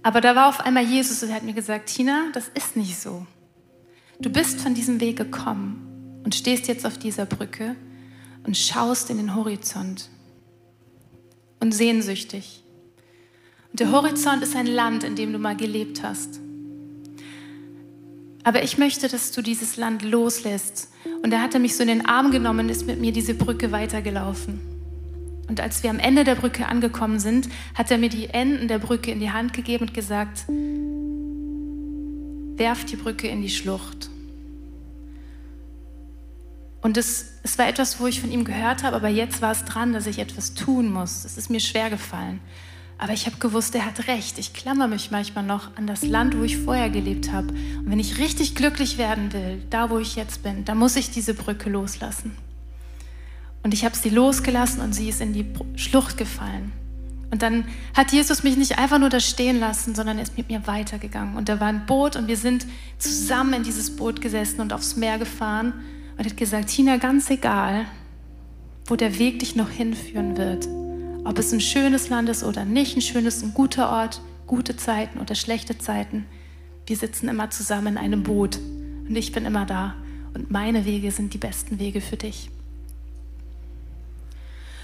Aber 0.05 0.21
da 0.21 0.37
war 0.37 0.49
auf 0.49 0.61
einmal 0.61 0.85
Jesus 0.85 1.25
und 1.25 1.31
er 1.31 1.35
hat 1.35 1.43
mir 1.43 1.55
gesagt, 1.55 1.89
Tina, 1.89 2.29
das 2.35 2.49
ist 2.55 2.77
nicht 2.77 3.01
so. 3.01 3.27
Du 4.21 4.31
bist 4.31 4.61
von 4.61 4.75
diesem 4.75 5.01
Weg 5.01 5.17
gekommen 5.17 6.21
und 6.25 6.37
stehst 6.37 6.69
jetzt 6.69 6.87
auf 6.87 6.99
dieser 6.99 7.27
Brücke 7.27 7.75
und 8.51 8.57
schaust 8.57 9.11
in 9.11 9.19
den 9.19 9.37
Horizont 9.37 10.11
und 11.61 11.71
sehnsüchtig. 11.71 12.65
Und 13.71 13.79
der 13.79 13.93
Horizont 13.93 14.43
ist 14.43 14.57
ein 14.57 14.67
Land, 14.67 15.05
in 15.05 15.15
dem 15.15 15.33
du 15.33 15.39
mal 15.39 15.55
gelebt 15.57 16.03
hast. 16.03 16.41
Aber 18.43 18.65
ich 18.65 18.77
möchte, 18.77 19.07
dass 19.07 19.31
du 19.31 19.41
dieses 19.41 19.77
Land 19.77 20.03
loslässt. 20.03 20.89
Und 21.23 21.33
er 21.33 21.43
hatte 21.43 21.61
mich 21.61 21.77
so 21.77 21.83
in 21.83 21.89
den 21.91 22.07
Arm 22.07 22.33
genommen 22.33 22.67
und 22.67 22.71
ist 22.71 22.89
mit 22.89 23.01
mir 23.01 23.13
diese 23.13 23.35
Brücke 23.35 23.71
weitergelaufen. 23.71 24.59
Und 25.47 25.61
als 25.61 25.85
wir 25.85 25.91
am 25.91 26.01
Ende 26.01 26.25
der 26.25 26.35
Brücke 26.35 26.67
angekommen 26.67 27.21
sind, 27.21 27.49
hat 27.77 27.93
er 27.93 27.99
mir 27.99 28.09
die 28.09 28.31
Enden 28.31 28.67
der 28.67 28.81
Brücke 28.81 29.13
in 29.13 29.21
die 29.21 29.31
Hand 29.31 29.53
gegeben 29.53 29.85
und 29.85 29.95
gesagt, 29.95 30.47
werf 32.59 32.85
die 32.85 32.97
Brücke 32.97 33.29
in 33.29 33.43
die 33.43 33.49
Schlucht. 33.49 34.11
Und 36.83 36.97
es, 36.97 37.33
es 37.43 37.59
war 37.59 37.69
etwas, 37.69 38.01
wo 38.01 38.07
ich 38.07 38.21
von 38.21 38.31
ihm 38.31 38.45
gehört 38.45 38.83
habe, 38.83 38.97
aber 38.97 39.09
jetzt 39.09 39.43
war 39.43 39.53
es 39.53 39.65
dran, 39.65 39.93
dass 39.93 40.07
ich 40.07 40.19
etwas 40.19 40.55
tun 40.55 40.91
muss. 40.91 41.25
Es 41.25 41.37
ist 41.37 41.51
mir 41.51 41.61
schwer 41.61 41.91
gefallen. 41.91 42.41
Aber 42.97 43.13
ich 43.13 43.27
habe 43.27 43.37
gewusst, 43.37 43.75
er 43.75 43.87
hat 43.87 44.09
recht. 44.09 44.39
Ich 44.39 44.53
klammer 44.53 44.87
mich 44.87 45.11
manchmal 45.11 45.45
noch 45.45 45.77
an 45.77 45.87
das 45.87 46.03
Land, 46.03 46.37
wo 46.39 46.43
ich 46.43 46.59
vorher 46.59 46.91
gelebt 46.91 47.33
habe. 47.33 47.49
Und 47.49 47.91
wenn 47.91 47.99
ich 47.99 48.19
richtig 48.19 48.55
glücklich 48.55 48.99
werden 48.99 49.33
will, 49.33 49.63
da 49.71 49.89
wo 49.91 49.99
ich 49.99 50.17
jetzt 50.17 50.43
bin, 50.43 50.65
dann 50.65 50.79
muss 50.79 50.97
ich 50.97 51.11
diese 51.11 51.35
Brücke 51.35 51.71
loslassen. 51.71 52.37
Und 53.63 53.75
ich 53.75 53.85
habe 53.85 53.97
sie 53.97 54.11
losgelassen 54.11 54.81
und 54.81 54.95
sie 54.95 55.09
ist 55.09 55.21
in 55.21 55.33
die 55.33 55.47
Schlucht 55.77 56.17
gefallen. 56.17 56.73
Und 57.31 57.43
dann 57.43 57.65
hat 57.95 58.13
Jesus 58.13 58.43
mich 58.43 58.57
nicht 58.57 58.79
einfach 58.79 58.99
nur 58.99 59.09
da 59.09 59.21
stehen 59.21 59.61
lassen, 59.61 59.95
sondern 59.95 60.19
er 60.19 60.25
ist 60.25 60.37
mit 60.37 60.49
mir 60.49 60.67
weitergegangen. 60.67 61.37
Und 61.37 61.49
da 61.49 61.61
war 61.61 61.69
ein 61.69 61.87
Boot 61.87 62.17
und 62.17 62.27
wir 62.27 62.37
sind 62.37 62.67
zusammen 62.99 63.55
in 63.55 63.63
dieses 63.63 63.97
Boot 63.97 64.21
gesessen 64.21 64.61
und 64.61 64.73
aufs 64.73 64.97
Meer 64.97 65.19
gefahren 65.19 65.73
und 66.21 66.27
hat 66.27 66.37
gesagt, 66.37 66.69
Tina, 66.69 66.99
ganz 66.99 67.31
egal, 67.31 67.87
wo 68.85 68.95
der 68.95 69.19
Weg 69.19 69.39
dich 69.39 69.57
noch 69.57 69.71
hinführen 69.71 70.37
wird, 70.37 70.69
ob 71.25 71.39
es 71.39 71.51
ein 71.51 71.63
schönes 71.63 72.11
Land 72.11 72.29
ist 72.29 72.45
oder 72.45 72.67
nicht 72.67 72.95
ein 72.95 73.01
schönes, 73.01 73.43
ein 73.43 73.55
guter 73.55 73.89
Ort, 73.89 74.21
gute 74.47 74.77
Zeiten 74.77 75.19
oder 75.19 75.35
schlechte 75.35 75.79
Zeiten. 75.79 76.27
Wir 76.87 76.97
sitzen 76.97 77.31
immer 77.31 77.49
zusammen 77.49 77.95
in 77.95 77.97
einem 77.97 78.23
Boot 78.23 78.59
und 79.09 79.17
ich 79.17 79.33
bin 79.33 79.47
immer 79.47 79.65
da 79.65 79.95
und 80.35 80.51
meine 80.51 80.85
Wege 80.85 81.11
sind 81.11 81.33
die 81.33 81.39
besten 81.39 81.79
Wege 81.79 82.03
für 82.03 82.19
dich. 82.19 82.51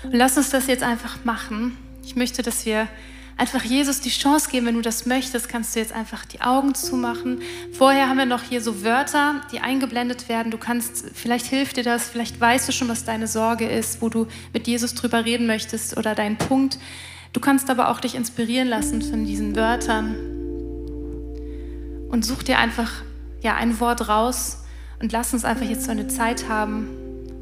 Und 0.05 0.15
lass 0.15 0.39
uns 0.39 0.49
das 0.49 0.69
jetzt 0.69 0.83
einfach 0.83 1.23
machen. 1.27 1.77
Ich 2.03 2.17
möchte, 2.17 2.43
dass 2.43 2.65
wir 2.65 2.89
einfach 3.37 3.63
Jesus 3.63 4.01
die 4.01 4.11
Chance 4.11 4.51
geben, 4.51 4.67
wenn 4.67 4.75
du 4.75 4.83
das 4.83 5.07
möchtest, 5.07 5.49
kannst 5.49 5.77
du 5.77 5.81
jetzt 5.81 5.93
einfach 5.93 6.25
die 6.25 6.41
Augen 6.41 6.75
zumachen. 6.75 7.43
Vorher 7.73 8.09
haben 8.09 8.19
wir 8.19 8.27
noch 8.27 8.43
hier 8.43 8.61
so 8.61 8.83
Wörter, 8.83 9.43
die 9.53 9.61
eingeblendet 9.61 10.29
werden. 10.29 10.51
Du 10.51 10.59
kannst, 10.59 11.05
vielleicht 11.15 11.47
hilft 11.47 11.77
dir 11.77 11.85
das, 11.85 12.09
vielleicht 12.09 12.41
weißt 12.41 12.69
du 12.69 12.73
schon, 12.73 12.89
was 12.89 13.05
deine 13.05 13.27
Sorge 13.27 13.69
ist, 13.69 14.01
wo 14.01 14.09
du 14.09 14.27
mit 14.53 14.67
Jesus 14.67 14.95
drüber 14.95 15.25
reden 15.25 15.47
möchtest 15.47 15.97
oder 15.97 16.15
dein 16.15 16.39
Punkt. 16.39 16.79
Du 17.33 17.41
kannst 17.41 17.69
aber 17.69 17.91
auch 17.91 18.01
dich 18.01 18.15
inspirieren 18.15 18.69
lassen 18.69 19.03
von 19.03 19.27
diesen 19.27 19.55
Wörtern 19.55 20.15
und 22.09 22.25
such 22.25 22.45
dir 22.45 22.59
einfach 22.59 22.91
ja 23.43 23.55
ein 23.57 23.79
Wort 23.79 24.09
raus 24.09 24.65
und 25.03 25.13
lass 25.13 25.35
uns 25.35 25.45
einfach 25.45 25.69
jetzt 25.69 25.85
so 25.85 25.91
eine 25.91 26.09
Zeit 26.09 26.49
haben, 26.49 26.89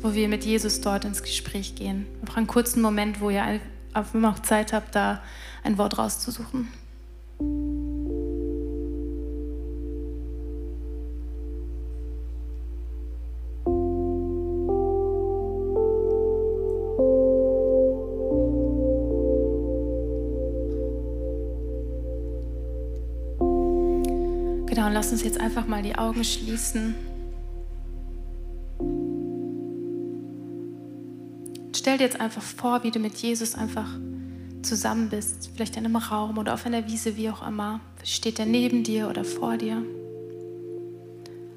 wo 0.00 0.12
wir 0.12 0.26
mit 0.26 0.44
Jesus 0.44 0.80
dort 0.80 1.04
ins 1.04 1.22
Gespräch 1.22 1.76
gehen. 1.76 2.06
Einfach 2.20 2.38
einen 2.38 2.48
kurzen 2.48 2.82
Moment, 2.82 3.20
wo 3.20 3.30
ihr 3.30 3.60
auf 3.94 4.14
immer 4.14 4.30
noch 4.30 4.40
Zeit 4.40 4.72
habt, 4.72 4.94
da 4.94 5.22
ein 5.62 5.78
Wort 5.78 5.98
rauszusuchen. 5.98 6.68
Genau, 24.66 24.88
lass 24.88 25.12
uns 25.12 25.22
jetzt 25.22 25.40
einfach 25.40 25.66
mal 25.66 25.82
die 25.82 25.96
Augen 25.96 26.24
schließen. 26.24 27.13
Stell 31.94 32.08
dir 32.08 32.12
jetzt 32.12 32.20
einfach 32.20 32.42
vor, 32.42 32.82
wie 32.82 32.90
du 32.90 32.98
mit 32.98 33.14
Jesus 33.18 33.54
einfach 33.54 33.86
zusammen 34.62 35.10
bist, 35.10 35.50
vielleicht 35.54 35.76
in 35.76 35.84
einem 35.84 35.94
Raum 35.94 36.38
oder 36.38 36.54
auf 36.54 36.66
einer 36.66 36.88
Wiese, 36.88 37.16
wie 37.16 37.30
auch 37.30 37.46
immer. 37.46 37.78
Steht 38.02 38.40
er 38.40 38.46
neben 38.46 38.82
dir 38.82 39.08
oder 39.08 39.22
vor 39.22 39.56
dir? 39.56 39.76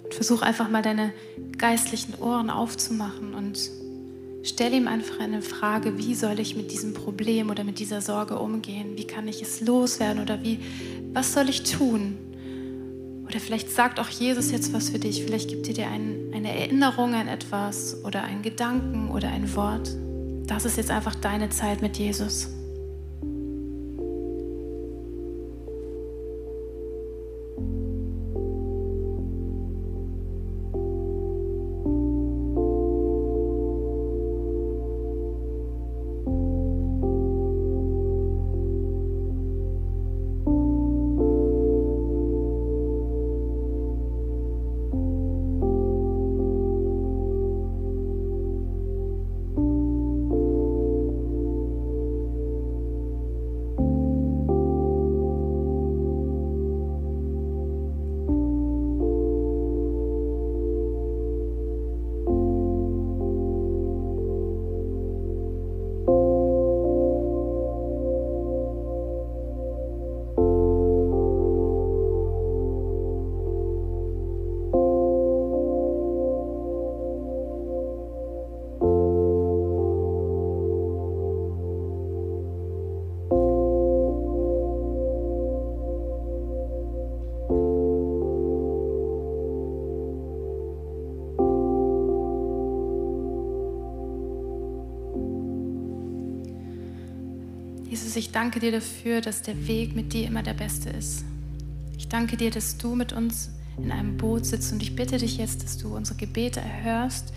Und 0.03 0.13
versuch 0.13 0.43
einfach 0.43 0.69
mal 0.69 0.83
deine 0.83 1.11
geistlichen 1.57 2.13
Ohren 2.21 2.51
aufzumachen 2.51 3.33
und 3.33 3.57
stell 4.43 4.75
ihm 4.75 4.87
einfach 4.87 5.19
eine 5.19 5.41
Frage, 5.41 5.97
wie 5.97 6.13
soll 6.13 6.39
ich 6.39 6.55
mit 6.55 6.71
diesem 6.71 6.93
Problem 6.93 7.49
oder 7.49 7.63
mit 7.63 7.79
dieser 7.79 8.01
Sorge 8.01 8.37
umgehen? 8.37 8.95
Wie 8.95 9.07
kann 9.07 9.27
ich 9.27 9.41
es 9.41 9.61
loswerden 9.61 10.21
oder 10.21 10.43
wie, 10.43 10.59
was 11.13 11.33
soll 11.33 11.49
ich 11.49 11.63
tun? 11.63 12.15
Oder 13.27 13.39
vielleicht 13.39 13.71
sagt 13.71 13.99
auch 13.99 14.09
Jesus 14.09 14.51
jetzt 14.51 14.71
was 14.71 14.89
für 14.89 14.99
dich. 14.99 15.23
Vielleicht 15.23 15.49
gibt 15.49 15.67
er 15.67 15.73
dir 15.73 15.87
ein, 15.87 16.31
eine 16.31 16.55
Erinnerung 16.55 17.15
an 17.15 17.27
etwas 17.27 18.05
oder 18.05 18.21
einen 18.21 18.43
Gedanken 18.43 19.09
oder 19.09 19.29
ein 19.29 19.55
Wort. 19.55 19.97
Das 20.47 20.63
ist 20.63 20.77
jetzt 20.77 20.91
einfach 20.91 21.15
deine 21.15 21.49
Zeit 21.49 21.81
mit 21.81 21.97
Jesus. 97.89 98.15
ich 98.15 98.31
danke 98.31 98.59
dir 98.59 98.71
dafür, 98.71 99.21
dass 99.21 99.41
der 99.41 99.67
Weg 99.67 99.95
mit 99.95 100.13
dir 100.13 100.27
immer 100.27 100.43
der 100.43 100.53
beste 100.53 100.89
ist. 100.89 101.23
Ich 101.97 102.07
danke 102.07 102.37
dir, 102.37 102.51
dass 102.51 102.77
du 102.77 102.95
mit 102.95 103.13
uns 103.13 103.51
in 103.77 103.91
einem 103.91 104.17
Boot 104.17 104.45
sitzt 104.45 104.73
und 104.73 104.81
ich 104.81 104.95
bitte 104.95 105.17
dich 105.17 105.37
jetzt, 105.37 105.63
dass 105.63 105.77
du 105.77 105.95
unsere 105.95 106.17
Gebete 106.17 106.59
erhörst, 106.59 107.33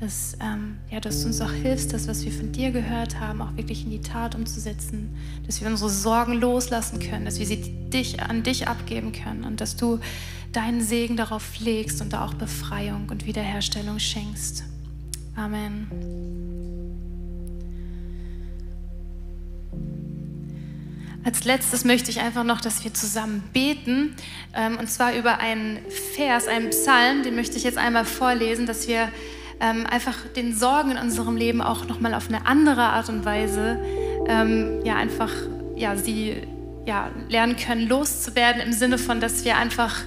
dass, 0.00 0.36
ähm, 0.40 0.78
ja, 0.90 1.00
dass 1.00 1.22
du 1.22 1.26
uns 1.26 1.40
auch 1.40 1.50
hilfst, 1.50 1.92
das, 1.92 2.06
was 2.06 2.24
wir 2.24 2.32
von 2.32 2.52
dir 2.52 2.70
gehört 2.70 3.18
haben, 3.18 3.42
auch 3.42 3.56
wirklich 3.56 3.84
in 3.84 3.90
die 3.90 4.00
Tat 4.00 4.34
umzusetzen, 4.34 5.16
dass 5.46 5.60
wir 5.60 5.68
unsere 5.68 5.90
Sorgen 5.90 6.34
loslassen 6.34 7.00
können, 7.00 7.24
dass 7.24 7.38
wir 7.38 7.46
sie 7.46 7.60
dich, 7.90 8.22
an 8.22 8.42
dich 8.42 8.68
abgeben 8.68 9.12
können 9.12 9.44
und 9.44 9.60
dass 9.60 9.76
du 9.76 9.98
deinen 10.52 10.80
Segen 10.82 11.16
darauf 11.16 11.58
legst 11.58 12.00
und 12.00 12.12
da 12.12 12.24
auch 12.24 12.34
Befreiung 12.34 13.08
und 13.10 13.26
Wiederherstellung 13.26 13.98
schenkst. 13.98 14.64
Amen. 15.34 16.27
Als 21.28 21.44
letztes 21.44 21.84
möchte 21.84 22.10
ich 22.10 22.20
einfach 22.20 22.42
noch, 22.42 22.58
dass 22.58 22.84
wir 22.84 22.94
zusammen 22.94 23.42
beten, 23.52 24.16
ähm, 24.54 24.78
und 24.78 24.88
zwar 24.88 25.14
über 25.14 25.40
einen 25.40 25.78
Vers, 26.14 26.48
einen 26.48 26.70
Psalm, 26.70 27.22
den 27.22 27.36
möchte 27.36 27.58
ich 27.58 27.64
jetzt 27.64 27.76
einmal 27.76 28.06
vorlesen, 28.06 28.64
dass 28.64 28.88
wir 28.88 29.10
ähm, 29.60 29.86
einfach 29.86 30.16
den 30.34 30.56
Sorgen 30.56 30.92
in 30.92 30.96
unserem 30.96 31.36
Leben 31.36 31.60
auch 31.60 31.86
nochmal 31.86 32.14
auf 32.14 32.30
eine 32.30 32.46
andere 32.46 32.80
Art 32.80 33.10
und 33.10 33.26
Weise, 33.26 33.78
ähm, 34.26 34.80
ja, 34.84 34.96
einfach, 34.96 35.30
ja, 35.76 35.96
sie 35.96 36.34
ja, 36.86 37.10
lernen 37.28 37.56
können, 37.56 37.86
loszuwerden, 37.86 38.62
im 38.62 38.72
Sinne 38.72 38.96
von, 38.96 39.20
dass 39.20 39.44
wir 39.44 39.58
einfach 39.58 40.04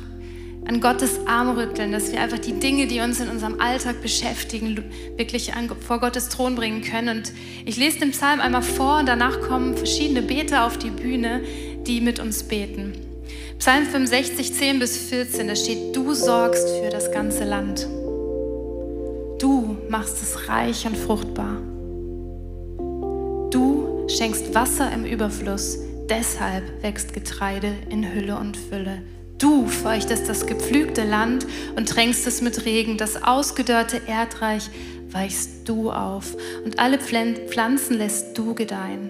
an 0.67 0.79
Gottes 0.79 1.19
Arm 1.25 1.57
rütteln, 1.57 1.91
dass 1.91 2.11
wir 2.11 2.21
einfach 2.21 2.39
die 2.39 2.59
Dinge, 2.59 2.87
die 2.87 2.99
uns 3.01 3.19
in 3.19 3.29
unserem 3.29 3.59
Alltag 3.59 4.01
beschäftigen, 4.01 4.83
wirklich 5.17 5.53
an, 5.53 5.69
vor 5.79 5.99
Gottes 5.99 6.29
Thron 6.29 6.55
bringen 6.55 6.81
können. 6.81 7.17
Und 7.17 7.33
ich 7.65 7.77
lese 7.77 7.99
den 7.99 8.11
Psalm 8.11 8.39
einmal 8.39 8.61
vor 8.61 8.99
und 8.99 9.07
danach 9.07 9.41
kommen 9.41 9.75
verschiedene 9.75 10.21
Beter 10.21 10.65
auf 10.65 10.77
die 10.77 10.91
Bühne, 10.91 11.41
die 11.87 11.99
mit 12.01 12.19
uns 12.19 12.43
beten. 12.43 12.93
Psalm 13.57 13.85
65, 13.85 14.53
10 14.53 14.79
bis 14.79 14.97
14, 14.97 15.47
da 15.47 15.55
steht, 15.55 15.95
du 15.95 16.13
sorgst 16.13 16.67
für 16.81 16.89
das 16.89 17.11
ganze 17.11 17.43
Land. 17.43 17.87
Du 19.39 19.77
machst 19.89 20.21
es 20.21 20.47
reich 20.47 20.85
und 20.85 20.97
fruchtbar. 20.97 21.57
Du 23.51 24.07
schenkst 24.07 24.53
Wasser 24.53 24.91
im 24.91 25.05
Überfluss, 25.05 25.79
deshalb 26.09 26.63
wächst 26.81 27.13
Getreide 27.13 27.73
in 27.89 28.13
Hülle 28.13 28.37
und 28.37 28.57
Fülle. 28.57 29.01
Du 29.41 29.65
feuchtest 29.65 30.29
das 30.29 30.45
gepflügte 30.45 31.03
Land 31.03 31.47
und 31.75 31.89
tränkst 31.89 32.27
es 32.27 32.41
mit 32.41 32.63
Regen. 32.65 32.97
Das 32.97 33.23
ausgedörrte 33.23 33.99
Erdreich 34.05 34.69
weichst 35.09 35.67
du 35.67 35.91
auf 35.91 36.37
und 36.63 36.77
alle 36.77 36.99
Pflanzen 36.99 37.97
lässt 37.97 38.37
du 38.37 38.53
gedeihen. 38.53 39.09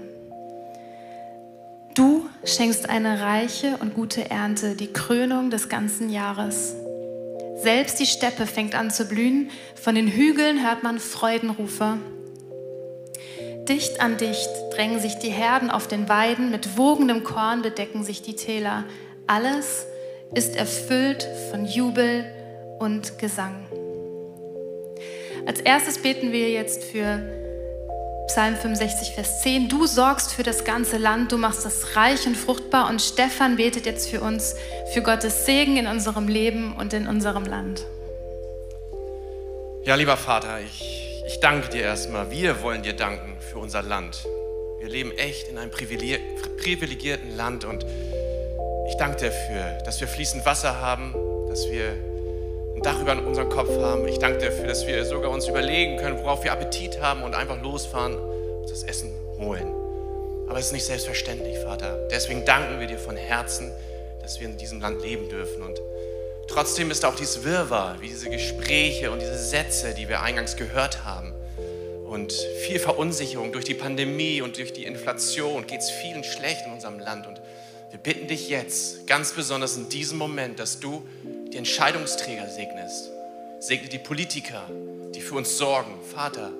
Du 1.96 2.30
schenkst 2.46 2.90
eine 2.90 3.20
reiche 3.20 3.76
und 3.82 3.94
gute 3.94 4.30
Ernte, 4.30 4.76
die 4.76 4.94
Krönung 4.94 5.50
des 5.50 5.68
ganzen 5.68 6.10
Jahres. 6.10 6.76
Selbst 7.62 8.00
die 8.00 8.06
Steppe 8.06 8.46
fängt 8.46 8.74
an 8.74 8.90
zu 8.90 9.04
blühen, 9.04 9.50
von 9.76 9.96
den 9.96 10.08
Hügeln 10.08 10.66
hört 10.66 10.82
man 10.82 11.00
Freudenrufe. 11.00 11.98
Dicht 13.68 14.00
an 14.00 14.16
dicht 14.16 14.50
drängen 14.74 15.02
sich 15.02 15.16
die 15.16 15.30
Herden 15.30 15.70
auf 15.70 15.90
den 15.90 16.08
Weiden, 16.08 16.52
mit 16.52 16.78
wogendem 16.78 17.26
Korn 17.26 17.62
bedecken 17.62 18.06
sich 18.06 18.22
die 18.22 18.38
Täler. 18.38 18.86
Alles 19.28 19.86
ist 20.34 20.56
erfüllt 20.56 21.28
von 21.50 21.66
Jubel 21.66 22.26
und 22.80 23.20
Gesang. 23.20 23.66
Als 25.46 25.60
erstes 25.60 25.98
beten 25.98 26.32
wir 26.32 26.50
jetzt 26.50 26.84
für 26.84 27.20
Psalm 28.28 28.56
65, 28.56 29.10
Vers 29.14 29.42
10. 29.42 29.68
Du 29.68 29.86
sorgst 29.86 30.34
für 30.34 30.44
das 30.44 30.64
ganze 30.64 30.98
Land, 30.98 31.34
du 31.34 31.38
machst 31.38 31.66
es 31.66 31.98
reich 31.98 32.26
und 32.28 32.38
fruchtbar. 32.38 32.90
Und 32.90 33.02
Stefan 33.02 33.58
betet 33.58 33.86
jetzt 33.86 34.10
für 34.10 34.22
uns, 34.22 34.56
für 34.94 35.02
Gottes 35.02 35.46
Segen 35.46 35.76
in 35.76 35.88
unserem 35.88 36.30
Leben 36.30 36.76
und 36.78 36.94
in 36.94 37.08
unserem 37.08 37.44
Land. 37.44 37.86
Ja, 39.84 39.96
lieber 39.96 40.16
Vater, 40.16 40.62
ich, 40.62 40.82
ich 41.28 41.40
danke 41.42 41.70
dir 41.70 41.82
erstmal. 41.82 42.32
Wir 42.32 42.62
wollen 42.62 42.84
dir 42.84 42.94
danken 42.94 43.36
für 43.52 43.58
unser 43.58 43.82
Land. 43.82 44.24
Wir 44.80 44.88
leben 44.88 45.12
echt 45.12 45.50
in 45.50 45.58
einem 45.58 45.72
privilegierten 45.72 47.36
Land 47.36 47.66
und 47.66 47.86
ich 48.88 48.96
danke 48.98 49.18
dir 49.18 49.30
dafür, 49.30 49.78
dass 49.86 50.00
wir 50.00 50.08
fließend 50.08 50.46
Wasser 50.46 50.80
haben, 50.80 51.14
dass 51.50 51.70
wir 51.70 51.94
ein 52.76 52.82
Dach 52.82 53.00
über 53.00 53.16
unseren 53.26 53.50
Kopf 53.50 53.70
haben. 53.80 54.08
Ich 54.08 54.20
danke 54.20 54.40
dir 54.40 54.50
dafür, 54.50 54.68
dass 54.68 54.88
wir 54.88 55.06
sogar 55.06 55.32
uns 55.32 55.48
überlegen 55.48 55.98
können, 55.98 56.18
worauf 56.18 56.44
wir 56.44 56.52
Appetit 56.52 57.02
haben 57.02 57.24
und 57.24 57.36
einfach 57.36 57.62
losfahren 57.62 58.18
und 58.18 58.70
das 58.70 58.84
Essen 58.84 59.12
holen. 59.40 59.68
Aber 60.50 60.60
es 60.60 60.68
ist 60.68 60.74
nicht 60.74 60.86
selbstverständlich, 60.86 61.58
Vater. 61.60 62.08
Deswegen 62.12 62.44
danken 62.44 62.80
wir 62.80 62.88
dir 62.88 63.00
von 63.00 63.16
Herzen, 63.16 63.72
dass 64.22 64.40
wir 64.40 64.48
in 64.48 64.58
diesem 64.58 64.82
Land 64.82 65.02
leben 65.02 65.30
dürfen. 65.30 65.62
Und 65.64 65.80
trotzdem 66.48 66.92
ist 66.92 67.06
auch 67.06 67.16
dieses 67.16 67.44
Wirrwarr, 67.44 68.02
wie 68.02 68.08
diese 68.08 68.30
Gespräche 68.30 69.12
und 69.12 69.22
diese 69.22 69.38
Sätze, 69.38 69.94
die 69.94 70.10
wir 70.10 70.22
eingangs 70.22 70.58
gehört 70.58 71.06
haben. 71.06 71.34
Und 72.06 72.34
viel 72.34 72.80
Verunsicherung 72.80 73.54
durch 73.54 73.64
die 73.64 73.74
Pandemie 73.74 74.42
und 74.42 74.58
durch 74.58 74.74
die 74.74 74.84
Inflation 74.84 75.66
geht 75.66 75.80
es 75.80 75.90
vielen 75.90 76.26
schlecht 76.26 76.66
in 76.66 76.74
unserem 76.74 77.00
Land. 77.00 77.28
Und 77.28 77.42
wir 77.92 78.00
bitten 78.00 78.28
dich 78.28 78.48
jetzt, 78.48 79.06
ganz 79.06 79.34
besonders 79.34 79.76
in 79.76 79.90
diesem 79.90 80.18
Moment, 80.18 80.60
dass 80.60 80.80
du 80.80 81.06
die 81.52 81.58
Entscheidungsträger 81.58 82.50
segnest. 82.50 83.10
Segne 83.60 83.90
die 83.90 84.00
Politiker, 84.00 84.64
die 85.14 85.20
für 85.20 85.36
uns 85.36 85.58
sorgen. 85.58 85.94
Vater, 86.14 86.52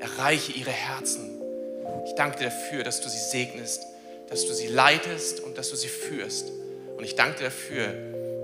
erreiche 0.00 0.50
ihre 0.52 0.72
Herzen. 0.72 1.40
Ich 2.04 2.14
danke 2.16 2.38
dir 2.38 2.44
dafür, 2.46 2.82
dass 2.82 3.00
du 3.00 3.08
sie 3.08 3.18
segnest, 3.18 3.82
dass 4.28 4.44
du 4.44 4.52
sie 4.52 4.66
leitest 4.66 5.40
und 5.40 5.56
dass 5.56 5.70
du 5.70 5.76
sie 5.76 5.88
führst. 5.88 6.50
Und 6.96 7.04
ich 7.04 7.14
danke 7.14 7.38
dir 7.38 7.44
dafür, 7.44 7.94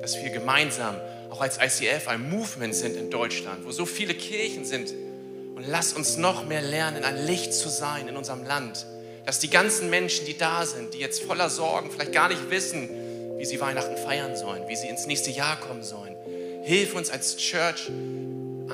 dass 0.00 0.22
wir 0.22 0.30
gemeinsam 0.30 0.94
auch 1.30 1.40
als 1.40 1.58
ICF 1.58 2.06
ein 2.06 2.30
Movement 2.30 2.74
sind 2.74 2.96
in 2.96 3.10
Deutschland, 3.10 3.66
wo 3.66 3.72
so 3.72 3.84
viele 3.84 4.14
Kirchen 4.14 4.64
sind. 4.64 4.94
Und 5.56 5.66
lass 5.66 5.92
uns 5.92 6.16
noch 6.16 6.46
mehr 6.46 6.62
lernen, 6.62 7.02
ein 7.02 7.26
Licht 7.26 7.52
zu 7.52 7.68
sein 7.68 8.06
in 8.06 8.16
unserem 8.16 8.44
Land. 8.44 8.86
Dass 9.28 9.40
die 9.40 9.50
ganzen 9.50 9.90
Menschen, 9.90 10.24
die 10.24 10.38
da 10.38 10.64
sind, 10.64 10.94
die 10.94 11.00
jetzt 11.00 11.22
voller 11.22 11.50
Sorgen 11.50 11.90
vielleicht 11.90 12.14
gar 12.14 12.30
nicht 12.30 12.48
wissen, 12.48 12.88
wie 13.36 13.44
sie 13.44 13.60
Weihnachten 13.60 13.98
feiern 13.98 14.34
sollen, 14.34 14.66
wie 14.68 14.74
sie 14.74 14.88
ins 14.88 15.04
nächste 15.04 15.30
Jahr 15.30 15.60
kommen 15.60 15.82
sollen. 15.82 16.16
Hilf 16.62 16.94
uns 16.94 17.10
als 17.10 17.36
Church 17.36 17.90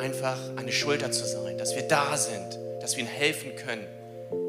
einfach 0.01 0.38
eine 0.55 0.71
Schulter 0.71 1.11
zu 1.11 1.27
sein, 1.27 1.59
dass 1.59 1.75
wir 1.75 1.83
da 1.83 2.17
sind, 2.17 2.57
dass 2.81 2.95
wir 2.95 3.03
ihnen 3.03 3.12
helfen 3.12 3.57
können. 3.57 3.85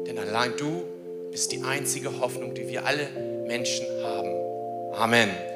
Denn 0.06 0.16
allein 0.16 0.56
du 0.56 0.84
bist 1.32 1.50
die 1.50 1.64
einzige 1.64 2.20
Hoffnung, 2.20 2.54
die 2.54 2.68
wir 2.68 2.86
alle 2.86 3.08
Menschen 3.48 3.84
haben. 4.04 4.30
Amen. 4.94 5.55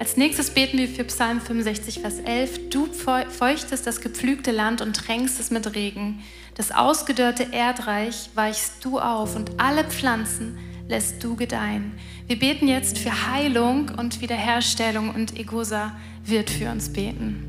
Als 0.00 0.16
nächstes 0.16 0.48
beten 0.48 0.78
wir 0.78 0.88
für 0.88 1.04
Psalm 1.04 1.42
65, 1.42 2.00
Vers 2.00 2.20
11. 2.20 2.70
Du 2.70 2.86
feuchtest 2.86 3.86
das 3.86 4.00
gepflügte 4.00 4.50
Land 4.50 4.80
und 4.80 4.96
tränkst 4.96 5.38
es 5.38 5.50
mit 5.50 5.74
Regen. 5.74 6.22
Das 6.54 6.72
ausgedörrte 6.72 7.48
Erdreich 7.52 8.30
weichst 8.34 8.82
du 8.82 8.98
auf 8.98 9.36
und 9.36 9.60
alle 9.60 9.84
Pflanzen 9.84 10.56
lässt 10.88 11.22
du 11.22 11.36
gedeihen. 11.36 11.92
Wir 12.26 12.38
beten 12.38 12.66
jetzt 12.66 12.96
für 12.96 13.30
Heilung 13.30 13.90
und 13.90 14.22
Wiederherstellung 14.22 15.14
und 15.14 15.38
Egosa 15.38 15.94
wird 16.24 16.48
für 16.48 16.70
uns 16.70 16.90
beten. 16.90 17.44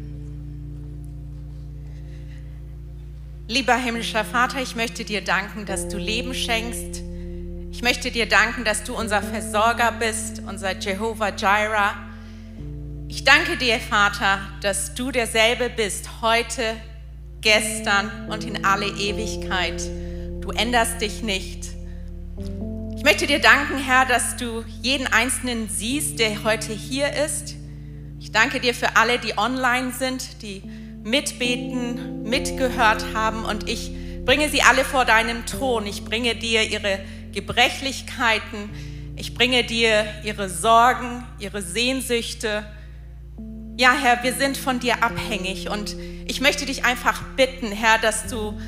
Lieber 3.48 3.78
himmlischer 3.78 4.26
Vater, 4.26 4.62
ich 4.62 4.76
möchte 4.76 5.06
dir 5.06 5.22
danken, 5.22 5.66
dass 5.66 5.88
du 5.88 5.98
Leben 5.98 6.34
schenkst. 6.34 7.02
Ich 7.72 7.82
möchte 7.82 8.12
dir 8.12 8.26
danken, 8.26 8.66
dass 8.66 8.84
du 8.84 8.94
unser 8.94 9.22
Versorger 9.22 9.94
bist, 9.94 10.42
unser 10.46 10.78
Jehovah 10.78 11.30
Jireh. 11.30 12.11
Ich 13.14 13.26
danke 13.26 13.58
dir, 13.58 13.78
Vater, 13.78 14.40
dass 14.62 14.94
du 14.94 15.12
derselbe 15.12 15.70
bist, 15.70 16.22
heute, 16.22 16.78
gestern 17.42 18.30
und 18.30 18.46
in 18.46 18.64
alle 18.64 18.86
Ewigkeit. 18.86 19.82
Du 20.40 20.52
änderst 20.52 21.02
dich 21.02 21.22
nicht. 21.22 21.72
Ich 22.96 23.04
möchte 23.04 23.28
dir 23.28 23.40
danken, 23.40 23.78
Herr, 23.80 24.06
dass 24.06 24.38
du 24.38 24.64
jeden 24.82 25.08
Einzelnen 25.08 25.68
siehst, 25.68 26.20
der 26.20 26.46
heute 26.46 26.72
hier 26.72 27.12
ist. 27.12 27.56
Ich 28.22 28.32
danke 28.32 28.62
dir 28.62 28.74
für 28.74 28.96
alle, 28.96 29.20
die 29.20 29.38
online 29.38 29.92
sind, 29.92 30.42
die 30.42 30.64
mitbeten, 31.04 32.24
mitgehört 32.24 33.14
haben 33.14 33.44
und 33.44 33.68
ich 33.68 33.92
bringe 34.24 34.48
sie 34.48 34.62
alle 34.62 34.86
vor 34.86 35.04
deinem 35.04 35.46
Thron. 35.46 35.86
Ich 35.86 36.06
bringe 36.06 36.34
dir 36.34 36.64
ihre 36.64 37.00
Gebrechlichkeiten, 37.34 38.70
ich 39.18 39.34
bringe 39.34 39.66
dir 39.66 40.06
ihre 40.24 40.48
Sorgen, 40.48 41.26
ihre 41.40 41.62
Sehnsüchte. 41.62 42.64
Ja, 43.78 43.94
Herr, 43.94 44.24
wir 44.24 44.34
sind 44.34 44.58
von 44.58 44.80
dir 44.80 45.04
abhängig 45.04 45.70
und 45.70 45.96
ich 46.26 46.42
möchte 46.42 46.66
dich 46.66 46.86
einfach 46.86 47.24
bitten, 47.36 47.72
Herr, 47.72 47.98
dass 48.00 48.28
du 48.28 48.60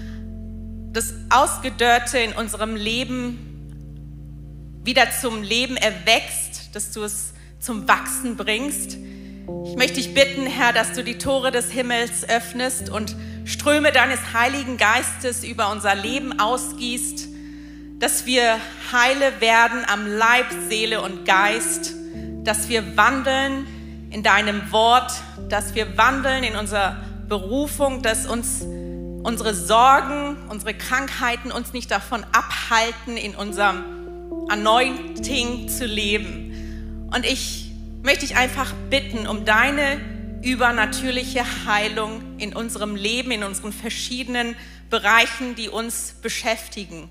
das 0.92 1.14
Ausgedörrte 1.30 2.20
in 2.20 2.34
unserem 2.34 2.76
Leben 2.76 4.82
wieder 4.84 5.10
zum 5.12 5.44
Leben 5.44 5.78
erwächst, 5.78 6.74
dass 6.74 6.92
du 6.92 7.04
es 7.04 7.34
zum 7.60 7.88
Wachsen 7.88 8.38
bringst. 8.38 8.98
Ich 9.66 9.76
möchte 9.76 9.96
dich 9.96 10.14
bitten, 10.14 10.46
Herr, 10.46 10.72
dass 10.72 10.94
du 10.94 11.04
die 11.04 11.18
Tore 11.18 11.52
des 11.52 11.70
Himmels 11.70 12.28
öffnest 12.28 12.90
und 12.90 13.16
Ströme 13.46 13.92
deines 13.92 14.20
Heiligen 14.34 14.78
Geistes 14.78 15.44
über 15.44 15.72
unser 15.72 15.96
Leben 15.96 16.40
ausgießt, 16.40 17.28
dass 18.00 18.26
wir 18.26 18.58
heile 18.92 19.42
werden 19.42 19.84
am 19.86 20.08
Leib, 20.08 20.46
Seele 20.70 21.02
und 21.02 21.26
Geist, 21.26 21.94
dass 22.44 22.70
wir 22.70 22.96
wandeln 22.96 23.68
in 24.14 24.22
deinem 24.22 24.72
Wort, 24.72 25.12
dass 25.50 25.74
wir 25.74 25.98
wandeln 25.98 26.44
in 26.44 26.56
unserer 26.56 26.98
Berufung, 27.28 28.04
dass 28.04 28.28
uns 28.28 28.62
unsere 28.62 29.56
Sorgen, 29.56 30.38
unsere 30.50 30.76
Krankheiten 30.76 31.52
uns 31.52 31.74
nicht 31.74 31.90
davon 31.90 32.24
abhalten, 32.32 33.18
in 33.18 33.34
unserem 33.36 33.84
Anointing 34.50 35.68
zu 35.68 35.86
leben. 35.86 37.10
Und 37.12 37.26
ich 37.26 37.72
möchte 38.04 38.28
dich 38.28 38.36
einfach 38.36 38.72
bitten 38.90 39.26
um 39.26 39.46
deine 39.46 40.00
übernatürliche 40.44 41.44
Heilung 41.66 42.38
in 42.38 42.54
unserem 42.54 42.96
Leben, 42.96 43.32
in 43.32 43.44
unseren 43.44 43.74
verschiedenen 43.74 44.56
Bereichen, 44.92 45.56
die 45.56 45.70
uns 45.70 46.16
beschäftigen. 46.22 47.10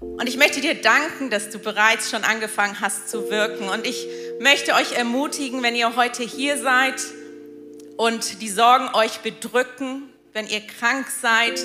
Und 0.00 0.28
ich 0.28 0.38
möchte 0.38 0.62
dir 0.62 0.74
danken, 0.74 1.28
dass 1.28 1.50
du 1.50 1.58
bereits 1.58 2.10
schon 2.10 2.24
angefangen 2.24 2.80
hast 2.80 3.10
zu 3.10 3.30
wirken. 3.30 3.68
Und 3.68 3.86
ich 3.86 4.06
möchte 4.40 4.74
euch 4.74 4.92
ermutigen, 4.92 5.62
wenn 5.62 5.74
ihr 5.74 5.94
heute 5.94 6.22
hier 6.22 6.56
seid 6.56 6.94
und 7.96 8.40
die 8.40 8.48
Sorgen 8.48 8.88
euch 8.94 9.18
bedrücken, 9.18 10.10
wenn 10.32 10.46
ihr 10.46 10.60
krank 10.60 11.06
seid, 11.10 11.60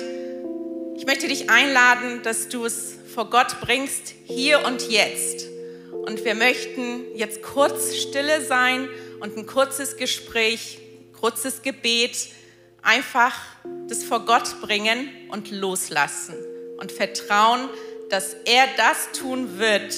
ich 0.96 1.06
möchte 1.06 1.28
dich 1.28 1.50
einladen, 1.50 2.22
dass 2.22 2.48
du 2.48 2.64
es 2.64 2.96
vor 3.14 3.30
Gott 3.30 3.60
bringst, 3.60 4.14
hier 4.24 4.64
und 4.64 4.90
jetzt. 4.90 5.46
Und 5.92 6.24
wir 6.24 6.34
möchten 6.34 7.04
jetzt 7.14 7.42
kurz 7.42 7.96
stille 7.96 8.42
sein 8.44 8.88
und 9.20 9.36
ein 9.36 9.46
kurzes 9.46 9.96
Gespräch, 9.96 10.78
kurzes 11.18 11.62
Gebet, 11.62 12.28
einfach 12.82 13.34
das 13.88 14.04
vor 14.04 14.24
Gott 14.26 14.60
bringen 14.60 15.08
und 15.30 15.50
loslassen 15.50 16.34
und 16.78 16.92
vertrauen, 16.92 17.68
dass 18.10 18.34
er 18.44 18.66
das 18.76 19.12
tun 19.12 19.58
wird, 19.58 19.94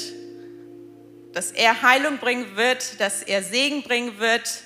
dass 1.32 1.52
er 1.52 1.82
Heilung 1.82 2.18
bringen 2.18 2.56
wird, 2.56 3.00
dass 3.00 3.22
er 3.22 3.42
Segen 3.42 3.82
bringen 3.82 4.18
wird, 4.18 4.62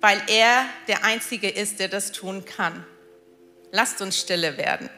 weil 0.00 0.22
er 0.28 0.66
der 0.86 1.04
Einzige 1.04 1.48
ist, 1.48 1.80
der 1.80 1.88
das 1.88 2.12
tun 2.12 2.44
kann. 2.44 2.86
Lasst 3.72 4.00
uns 4.00 4.18
stille 4.18 4.56
werden. 4.56 4.88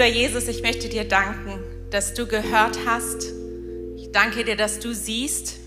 Lieber 0.00 0.16
Jesus, 0.16 0.48
ich 0.48 0.62
möchte 0.62 0.88
dir 0.88 1.04
danken, 1.04 1.62
dass 1.90 2.14
du 2.14 2.26
gehört 2.26 2.78
hast. 2.86 3.34
Ich 3.98 4.10
danke 4.12 4.44
dir, 4.44 4.56
dass 4.56 4.78
du 4.78 4.94
siehst. 4.94 5.58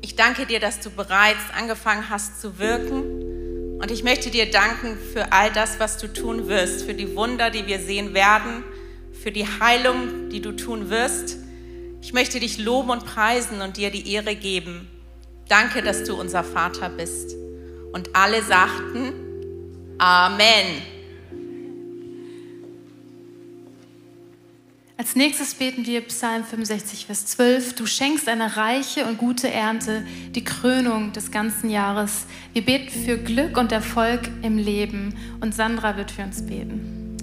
Ich 0.00 0.14
danke 0.14 0.46
dir, 0.46 0.60
dass 0.60 0.78
du 0.78 0.90
bereits 0.90 1.40
angefangen 1.58 2.08
hast 2.08 2.40
zu 2.40 2.60
wirken. 2.60 3.80
Und 3.80 3.90
ich 3.90 4.04
möchte 4.04 4.30
dir 4.30 4.48
danken 4.48 4.96
für 5.12 5.32
all 5.32 5.50
das, 5.50 5.80
was 5.80 5.98
du 5.98 6.06
tun 6.06 6.46
wirst, 6.46 6.84
für 6.84 6.94
die 6.94 7.16
Wunder, 7.16 7.50
die 7.50 7.66
wir 7.66 7.80
sehen 7.80 8.14
werden, 8.14 8.62
für 9.12 9.32
die 9.32 9.44
Heilung, 9.44 10.28
die 10.28 10.40
du 10.40 10.52
tun 10.52 10.88
wirst. 10.88 11.38
Ich 12.00 12.12
möchte 12.12 12.38
dich 12.38 12.58
loben 12.58 12.90
und 12.90 13.06
preisen 13.06 13.60
und 13.60 13.76
dir 13.76 13.90
die 13.90 14.12
Ehre 14.12 14.36
geben. 14.36 14.88
Danke, 15.48 15.82
dass 15.82 16.04
du 16.04 16.14
unser 16.14 16.44
Vater 16.44 16.90
bist. 16.90 17.34
Und 17.90 18.14
alle 18.14 18.40
sagten 18.40 19.14
Amen. 19.98 20.97
Als 25.00 25.14
nächstes 25.14 25.54
beten 25.54 25.86
wir 25.86 26.00
Psalm 26.00 26.42
65, 26.42 27.06
Vers 27.06 27.24
12. 27.26 27.76
Du 27.76 27.86
schenkst 27.86 28.28
eine 28.28 28.56
reiche 28.56 29.06
und 29.06 29.16
gute 29.16 29.48
Ernte, 29.48 30.04
die 30.34 30.42
Krönung 30.42 31.12
des 31.12 31.30
ganzen 31.30 31.70
Jahres. 31.70 32.26
Wir 32.52 32.64
beten 32.64 32.90
für 33.04 33.16
Glück 33.16 33.56
und 33.56 33.70
Erfolg 33.70 34.22
im 34.42 34.58
Leben 34.58 35.14
und 35.40 35.54
Sandra 35.54 35.96
wird 35.96 36.10
für 36.10 36.22
uns 36.22 36.44
beten. 36.44 37.16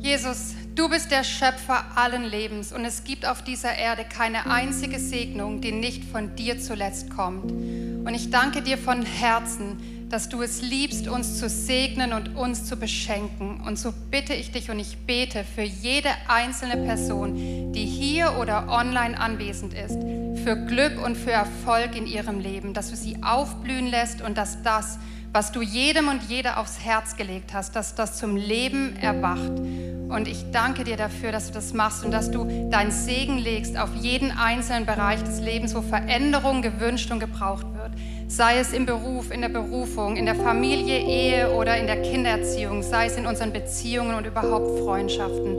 Jesus, 0.00 0.54
du 0.74 0.88
bist 0.88 1.10
der 1.10 1.24
Schöpfer 1.24 1.84
allen 1.94 2.24
Lebens 2.24 2.72
und 2.72 2.86
es 2.86 3.04
gibt 3.04 3.26
auf 3.26 3.44
dieser 3.44 3.74
Erde 3.76 4.06
keine 4.08 4.50
einzige 4.50 4.98
Segnung, 4.98 5.60
die 5.60 5.72
nicht 5.72 6.04
von 6.04 6.36
dir 6.36 6.58
zuletzt 6.58 7.10
kommt. 7.10 7.52
Und 7.52 8.14
ich 8.14 8.30
danke 8.30 8.62
dir 8.62 8.78
von 8.78 9.04
Herzen, 9.04 9.97
dass 10.10 10.28
du 10.28 10.40
es 10.42 10.62
liebst, 10.62 11.06
uns 11.08 11.38
zu 11.38 11.48
segnen 11.48 12.12
und 12.12 12.34
uns 12.36 12.64
zu 12.64 12.76
beschenken. 12.76 13.60
Und 13.60 13.78
so 13.78 13.92
bitte 14.10 14.32
ich 14.32 14.50
dich 14.50 14.70
und 14.70 14.78
ich 14.78 14.96
bete 15.06 15.44
für 15.44 15.62
jede 15.62 16.08
einzelne 16.28 16.78
Person, 16.78 17.72
die 17.72 17.84
hier 17.84 18.38
oder 18.40 18.68
online 18.68 19.18
anwesend 19.18 19.74
ist, 19.74 19.98
für 20.44 20.56
Glück 20.56 21.04
und 21.04 21.16
für 21.16 21.32
Erfolg 21.32 21.94
in 21.96 22.06
ihrem 22.06 22.40
Leben, 22.40 22.72
dass 22.72 22.90
du 22.90 22.96
sie 22.96 23.22
aufblühen 23.22 23.86
lässt 23.86 24.22
und 24.22 24.38
dass 24.38 24.62
das, 24.62 24.98
was 25.32 25.52
du 25.52 25.60
jedem 25.60 26.08
und 26.08 26.22
jeder 26.22 26.58
aufs 26.58 26.80
Herz 26.80 27.16
gelegt 27.16 27.52
hast, 27.52 27.76
dass 27.76 27.94
das 27.94 28.16
zum 28.16 28.36
Leben 28.36 28.96
erwacht. 28.96 29.60
Und 30.08 30.26
ich 30.26 30.50
danke 30.52 30.84
dir 30.84 30.96
dafür, 30.96 31.32
dass 31.32 31.48
du 31.48 31.52
das 31.52 31.74
machst 31.74 32.02
und 32.02 32.12
dass 32.12 32.30
du 32.30 32.70
deinen 32.70 32.90
Segen 32.90 33.36
legst 33.36 33.76
auf 33.76 33.94
jeden 33.94 34.30
einzelnen 34.30 34.86
Bereich 34.86 35.22
des 35.22 35.40
Lebens, 35.40 35.74
wo 35.74 35.82
Veränderung 35.82 36.62
gewünscht 36.62 37.10
und 37.10 37.20
gebraucht 37.20 37.66
wird. 37.74 37.92
Sei 38.30 38.58
es 38.58 38.74
im 38.74 38.84
Beruf, 38.84 39.30
in 39.30 39.40
der 39.40 39.48
Berufung, 39.48 40.16
in 40.16 40.26
der 40.26 40.34
Familie, 40.34 40.98
Ehe 40.98 41.50
oder 41.50 41.78
in 41.78 41.86
der 41.86 42.02
Kindererziehung, 42.02 42.82
sei 42.82 43.06
es 43.06 43.16
in 43.16 43.26
unseren 43.26 43.54
Beziehungen 43.54 44.14
und 44.14 44.26
überhaupt 44.26 44.78
Freundschaften. 44.80 45.56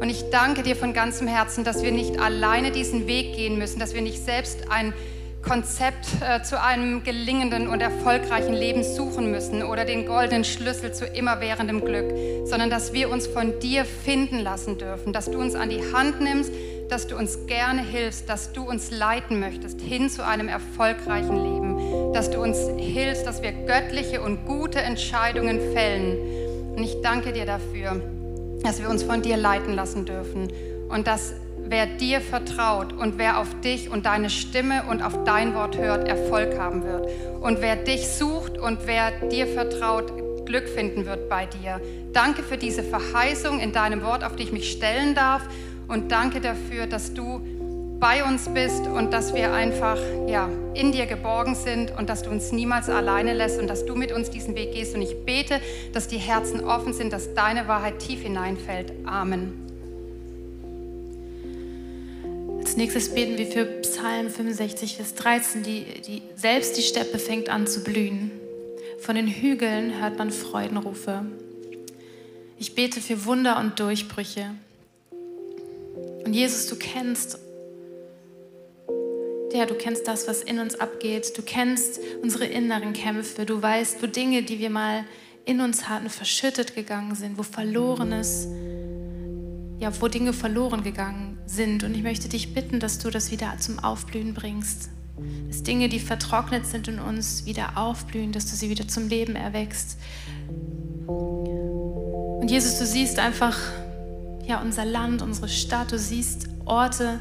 Und 0.00 0.08
ich 0.08 0.30
danke 0.30 0.62
dir 0.62 0.76
von 0.76 0.92
ganzem 0.92 1.26
Herzen, 1.26 1.64
dass 1.64 1.82
wir 1.82 1.90
nicht 1.90 2.20
alleine 2.20 2.70
diesen 2.70 3.08
Weg 3.08 3.34
gehen 3.34 3.58
müssen, 3.58 3.80
dass 3.80 3.92
wir 3.92 4.02
nicht 4.02 4.24
selbst 4.24 4.70
ein 4.70 4.94
Konzept 5.42 6.06
äh, 6.20 6.42
zu 6.44 6.62
einem 6.62 7.02
gelingenden 7.02 7.66
und 7.66 7.80
erfolgreichen 7.80 8.54
Leben 8.54 8.84
suchen 8.84 9.32
müssen 9.32 9.64
oder 9.64 9.84
den 9.84 10.06
goldenen 10.06 10.44
Schlüssel 10.44 10.92
zu 10.92 11.04
immerwährendem 11.04 11.84
Glück, 11.84 12.14
sondern 12.44 12.70
dass 12.70 12.92
wir 12.92 13.10
uns 13.10 13.26
von 13.26 13.58
dir 13.58 13.84
finden 13.84 14.38
lassen 14.38 14.78
dürfen, 14.78 15.12
dass 15.12 15.28
du 15.28 15.40
uns 15.40 15.56
an 15.56 15.70
die 15.70 15.82
Hand 15.92 16.20
nimmst, 16.20 16.52
dass 16.88 17.06
du 17.06 17.16
uns 17.16 17.46
gerne 17.46 17.82
hilfst, 17.82 18.28
dass 18.28 18.52
du 18.52 18.62
uns 18.62 18.90
leiten 18.90 19.40
möchtest 19.40 19.80
hin 19.80 20.08
zu 20.08 20.24
einem 20.24 20.48
erfolgreichen 20.48 21.36
Leben, 21.36 21.71
dass 22.12 22.30
du 22.30 22.40
uns 22.40 22.58
hilfst, 22.76 23.26
dass 23.26 23.42
wir 23.42 23.52
göttliche 23.52 24.20
und 24.20 24.46
gute 24.46 24.80
Entscheidungen 24.80 25.60
fällen. 25.72 26.18
Und 26.76 26.82
ich 26.82 27.00
danke 27.02 27.32
dir 27.32 27.46
dafür, 27.46 28.00
dass 28.62 28.80
wir 28.80 28.88
uns 28.88 29.02
von 29.02 29.22
dir 29.22 29.36
leiten 29.36 29.74
lassen 29.74 30.04
dürfen 30.04 30.52
und 30.88 31.06
dass 31.06 31.34
wer 31.64 31.86
dir 31.86 32.20
vertraut 32.20 32.92
und 32.92 33.18
wer 33.18 33.38
auf 33.38 33.48
dich 33.60 33.90
und 33.90 34.06
deine 34.06 34.30
Stimme 34.30 34.84
und 34.90 35.02
auf 35.02 35.24
dein 35.24 35.54
Wort 35.54 35.78
hört, 35.78 36.08
Erfolg 36.08 36.58
haben 36.58 36.84
wird. 36.84 37.08
Und 37.40 37.60
wer 37.60 37.76
dich 37.76 38.08
sucht 38.08 38.58
und 38.58 38.86
wer 38.86 39.10
dir 39.28 39.46
vertraut, 39.46 40.12
Glück 40.44 40.68
finden 40.68 41.06
wird 41.06 41.28
bei 41.28 41.46
dir. 41.46 41.80
Danke 42.12 42.42
für 42.42 42.58
diese 42.58 42.82
Verheißung 42.82 43.58
in 43.60 43.72
deinem 43.72 44.02
Wort, 44.02 44.22
auf 44.22 44.36
die 44.36 44.42
ich 44.42 44.52
mich 44.52 44.70
stellen 44.70 45.14
darf. 45.14 45.42
Und 45.88 46.12
danke 46.12 46.40
dafür, 46.40 46.86
dass 46.86 47.14
du 47.14 47.40
bei 48.02 48.24
uns 48.24 48.48
bist 48.48 48.88
und 48.88 49.12
dass 49.12 49.32
wir 49.32 49.52
einfach 49.52 49.96
ja, 50.26 50.50
in 50.74 50.90
dir 50.90 51.06
geborgen 51.06 51.54
sind 51.54 51.96
und 51.96 52.10
dass 52.10 52.24
du 52.24 52.30
uns 52.30 52.50
niemals 52.50 52.88
alleine 52.88 53.32
lässt 53.32 53.60
und 53.60 53.68
dass 53.68 53.86
du 53.86 53.94
mit 53.94 54.10
uns 54.10 54.28
diesen 54.28 54.56
Weg 54.56 54.72
gehst. 54.72 54.96
Und 54.96 55.02
ich 55.02 55.24
bete, 55.24 55.60
dass 55.92 56.08
die 56.08 56.18
Herzen 56.18 56.64
offen 56.64 56.94
sind, 56.94 57.12
dass 57.12 57.32
deine 57.34 57.68
Wahrheit 57.68 58.00
tief 58.00 58.22
hineinfällt. 58.22 58.92
Amen. 59.04 59.52
Als 62.58 62.76
nächstes 62.76 63.14
beten 63.14 63.38
wir 63.38 63.46
für 63.46 63.66
Psalm 63.82 64.30
65, 64.30 64.96
Vers 64.96 65.14
13. 65.14 65.62
Die, 65.62 65.84
die, 66.04 66.22
selbst 66.34 66.76
die 66.76 66.82
Steppe 66.82 67.20
fängt 67.20 67.50
an 67.50 67.68
zu 67.68 67.84
blühen. 67.84 68.32
Von 68.98 69.14
den 69.14 69.28
Hügeln 69.28 70.02
hört 70.02 70.18
man 70.18 70.32
Freudenrufe. 70.32 71.24
Ich 72.58 72.74
bete 72.74 73.00
für 73.00 73.24
Wunder 73.26 73.60
und 73.60 73.78
Durchbrüche. 73.78 74.56
Und 76.24 76.34
Jesus, 76.34 76.66
du 76.66 76.74
kennst, 76.74 77.38
ja, 79.52 79.66
du 79.66 79.74
kennst 79.74 80.08
das, 80.08 80.26
was 80.28 80.42
in 80.42 80.58
uns 80.58 80.76
abgeht. 80.76 81.36
Du 81.36 81.42
kennst 81.42 82.00
unsere 82.22 82.46
inneren 82.46 82.92
Kämpfe. 82.92 83.44
Du 83.44 83.60
weißt, 83.60 84.02
wo 84.02 84.06
Dinge, 84.06 84.42
die 84.42 84.58
wir 84.58 84.70
mal 84.70 85.04
in 85.44 85.60
uns 85.60 85.88
hatten, 85.88 86.08
verschüttet 86.08 86.74
gegangen 86.74 87.14
sind, 87.14 87.38
wo 87.38 87.42
Verlorenes, 87.42 88.48
ja, 89.78 89.92
wo 90.00 90.08
Dinge 90.08 90.32
verloren 90.32 90.82
gegangen 90.82 91.38
sind. 91.46 91.84
Und 91.84 91.94
ich 91.94 92.02
möchte 92.02 92.28
dich 92.28 92.54
bitten, 92.54 92.80
dass 92.80 92.98
du 92.98 93.10
das 93.10 93.30
wieder 93.30 93.54
zum 93.58 93.78
Aufblühen 93.78 94.34
bringst. 94.34 94.90
Dass 95.48 95.62
Dinge, 95.62 95.88
die 95.88 96.00
vertrocknet 96.00 96.66
sind 96.66 96.88
in 96.88 96.98
uns, 96.98 97.44
wieder 97.44 97.76
aufblühen, 97.76 98.32
dass 98.32 98.46
du 98.46 98.56
sie 98.56 98.70
wieder 98.70 98.88
zum 98.88 99.08
Leben 99.08 99.36
erwächst. 99.36 99.98
Und 101.06 102.50
Jesus, 102.50 102.78
du 102.78 102.86
siehst 102.86 103.18
einfach 103.18 103.58
ja, 104.46 104.60
unser 104.60 104.84
Land, 104.84 105.22
unsere 105.22 105.48
Stadt, 105.48 105.92
du 105.92 105.98
siehst 105.98 106.48
Orte, 106.64 107.20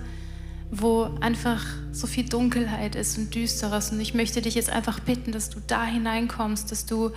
wo 0.71 1.09
einfach 1.19 1.63
so 1.91 2.07
viel 2.07 2.27
Dunkelheit 2.27 2.95
ist 2.95 3.17
und 3.17 3.35
Düsteres. 3.35 3.91
Und 3.91 3.99
ich 3.99 4.13
möchte 4.13 4.41
dich 4.41 4.55
jetzt 4.55 4.69
einfach 4.69 4.99
bitten, 5.01 5.31
dass 5.31 5.49
du 5.49 5.59
da 5.67 5.85
hineinkommst, 5.85 6.71
dass 6.71 6.85
du 6.85 7.11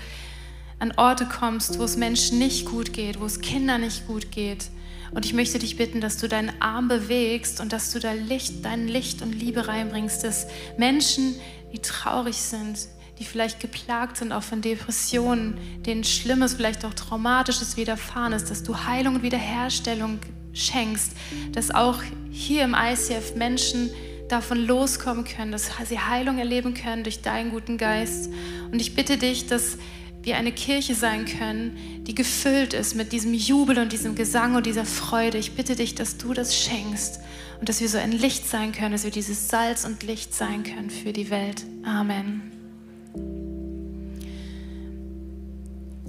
an 0.81 0.93
Orte 0.97 1.27
kommst, 1.27 1.79
wo 1.79 1.85
es 1.85 1.97
Menschen 1.97 2.39
nicht 2.39 2.67
gut 2.67 2.93
geht, 2.93 3.21
wo 3.21 3.25
es 3.25 3.41
Kindern 3.41 3.83
nicht 3.83 4.07
gut 4.07 4.33
geht, 4.33 4.69
und 5.15 5.25
ich 5.25 5.33
möchte 5.33 5.61
dich 5.61 5.77
bitten, 5.77 6.01
dass 6.01 6.17
du 6.17 6.29
deinen 6.29 6.61
Arm 6.61 6.89
bewegst 6.89 7.61
und 7.61 7.73
dass 7.73 7.93
du 7.93 8.01
da 8.01 8.13
Licht, 8.13 8.65
dein 8.65 8.89
Licht 8.89 9.23
und 9.23 9.33
Liebe 9.33 9.69
reinbringst, 9.69 10.25
dass 10.25 10.49
Menschen, 10.77 11.37
die 11.73 11.79
traurig 11.79 12.37
sind, 12.37 12.89
die 13.21 13.25
vielleicht 13.25 13.61
geplagt 13.61 14.17
sind, 14.17 14.33
auch 14.33 14.43
von 14.43 14.61
Depressionen, 14.61 15.57
denen 15.87 16.03
Schlimmes, 16.03 16.55
vielleicht 16.55 16.85
auch 16.85 16.95
Traumatisches 16.95 17.77
widerfahren 17.77 18.33
ist, 18.33 18.51
dass 18.51 18.65
du 18.65 18.77
Heilung 18.87 19.17
und 19.17 19.23
Wiederherstellung 19.23 20.19
schenkst, 20.55 21.13
dass 21.53 21.71
auch 21.71 22.03
hier 22.31 22.65
im 22.65 22.75
ICF 22.75 23.35
Menschen 23.37 23.91
davon 24.29 24.59
loskommen 24.59 25.25
können, 25.25 25.53
dass 25.53 25.71
sie 25.87 25.99
Heilung 25.99 26.39
erleben 26.39 26.75
können 26.75 27.05
durch 27.05 27.21
deinen 27.21 27.51
guten 27.51 27.77
Geist. 27.77 28.31
Und 28.73 28.81
ich 28.81 28.95
bitte 28.95 29.19
dich, 29.19 29.47
dass 29.47 29.79
wir 30.23 30.37
eine 30.37 30.53
Kirche 30.53 30.95
sein 30.95 31.27
können, 31.27 31.77
die 32.07 32.15
gefüllt 32.15 32.73
ist 32.73 32.95
mit 32.95 33.13
diesem 33.13 33.35
Jubel 33.35 33.79
und 33.79 33.93
diesem 33.93 34.15
Gesang 34.15 34.55
und 34.55 34.65
dieser 34.65 34.87
Freude. 34.87 35.37
Ich 35.39 35.53
bitte 35.53 35.77
dich, 35.77 35.95
dass 35.95 36.17
du 36.17 36.33
das 36.33 36.59
schenkst 36.59 37.21
und 37.61 37.69
dass 37.69 37.81
wir 37.81 37.89
so 37.89 37.99
ein 37.99 38.13
Licht 38.13 38.49
sein 38.49 38.73
können, 38.73 38.93
dass 38.93 39.05
wir 39.05 39.11
dieses 39.11 39.49
Salz 39.49 39.85
und 39.85 40.03
Licht 40.03 40.35
sein 40.35 40.63
können 40.63 40.91
für 40.91 41.13
die 41.13 41.31
Welt. 41.31 41.63
Amen. 41.85 43.54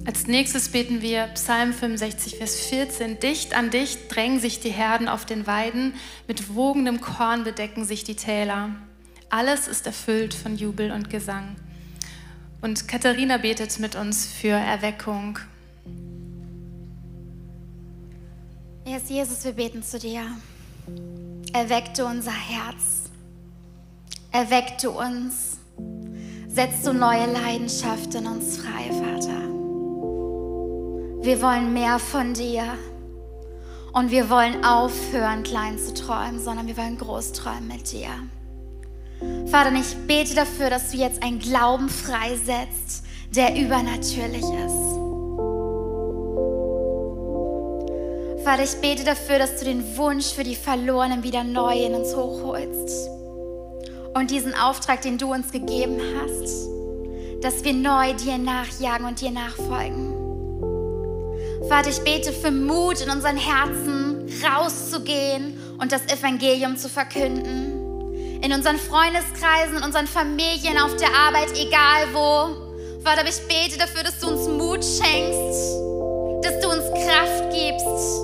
Als 0.06 0.28
nächstes 0.28 0.70
beten 0.70 1.02
wir 1.02 1.24
Psalm 1.34 1.74
65, 1.74 2.38
Vers 2.38 2.60
14. 2.68 3.20
Dicht 3.20 3.58
an 3.58 3.72
dich 3.72 4.08
drängen 4.08 4.40
sich 4.40 4.60
die 4.60 4.70
Herden 4.70 5.08
auf 5.08 5.26
den 5.26 5.48
Weiden, 5.48 5.96
mit 6.28 6.54
wogendem 6.54 7.02
Korn 7.02 7.44
bedecken 7.44 7.86
sich 7.86 8.04
die 8.04 8.16
Täler. 8.16 8.70
Alles 9.32 9.68
ist 9.68 9.88
erfüllt 9.88 10.36
von 10.36 10.56
Jubel 10.56 10.92
und 10.92 11.10
Gesang. 11.10 11.56
Und 12.62 12.88
Katharina 12.88 13.38
betet 13.38 13.80
mit 13.80 13.96
uns 13.96 14.28
für 14.28 14.50
Erweckung. 14.50 15.40
Yes, 18.86 19.10
Jesus, 19.10 19.44
wir 19.44 19.54
beten 19.54 19.82
zu 19.82 19.98
dir. 19.98 20.22
Erweck 21.52 21.96
du 21.96 22.06
unser 22.06 22.32
Herz. 22.32 23.10
Erweck 24.32 24.78
du 24.80 24.92
uns. 24.92 25.58
Setz 26.48 26.84
du 26.84 26.94
neue 26.94 27.26
Leidenschaft 27.32 28.14
in 28.14 28.28
uns 28.28 28.58
frei, 28.58 28.92
Vater. 28.92 29.55
Wir 31.26 31.42
wollen 31.42 31.74
mehr 31.74 31.98
von 31.98 32.36
dir. 32.36 32.66
Und 33.94 34.12
wir 34.12 34.30
wollen 34.30 34.64
aufhören, 34.64 35.42
klein 35.42 35.80
zu 35.80 35.92
träumen, 35.96 36.40
sondern 36.40 36.68
wir 36.68 36.78
wollen 36.78 37.00
groß 37.00 37.32
träumen 37.32 37.68
mit 37.68 37.92
dir. 37.92 38.10
Vater, 39.48 39.74
ich 39.74 39.96
bete 40.06 40.36
dafür, 40.36 40.70
dass 40.70 40.92
du 40.92 40.98
jetzt 40.98 41.24
einen 41.24 41.40
Glauben 41.40 41.90
freisetzt, 41.90 43.06
der 43.36 43.56
übernatürlich 43.56 44.44
ist. 44.44 44.96
Vater, 48.44 48.64
ich 48.64 48.76
bete 48.80 49.04
dafür, 49.04 49.40
dass 49.40 49.58
du 49.58 49.66
den 49.66 49.98
Wunsch 49.98 50.28
für 50.28 50.44
die 50.44 50.56
Verlorenen 50.56 51.24
wieder 51.24 51.44
neu 51.44 51.74
in 51.74 51.96
uns 51.96 52.16
hochholst. 52.16 53.10
Und 54.14 54.30
diesen 54.30 54.54
Auftrag, 54.54 55.02
den 55.02 55.18
du 55.18 55.34
uns 55.34 55.52
gegeben 55.52 56.00
hast, 56.22 56.70
dass 57.42 57.64
wir 57.64 57.74
neu 57.74 58.14
dir 58.14 58.38
nachjagen 58.38 59.08
und 59.08 59.22
dir 59.22 59.32
nachfolgen. 59.32 60.15
Vater, 61.68 61.90
ich 61.90 62.00
bete 62.02 62.32
für 62.32 62.52
Mut 62.52 63.02
in 63.02 63.10
unseren 63.10 63.38
Herzen, 63.38 64.30
rauszugehen 64.44 65.60
und 65.80 65.92
das 65.92 66.06
Evangelium 66.06 66.78
zu 66.78 66.88
verkünden. 66.90 68.42
In 68.42 68.54
unseren 68.54 68.78
Freundeskreisen, 68.78 69.78
in 69.78 69.84
unseren 69.84 70.06
Familien, 70.06 70.78
auf 70.78 70.96
der 70.98 71.10
Arbeit, 71.10 71.50
egal 71.58 72.08
wo. 72.14 73.02
Vater, 73.04 73.28
ich 73.28 73.42
bete 73.48 73.80
dafür, 73.80 74.04
dass 74.04 74.20
du 74.20 74.28
uns 74.28 74.48
Mut 74.48 74.84
schenkst, 74.86 75.74
dass 76.44 76.60
du 76.60 76.70
uns 76.70 76.86
Kraft 76.92 77.50
gibst. 77.52 78.22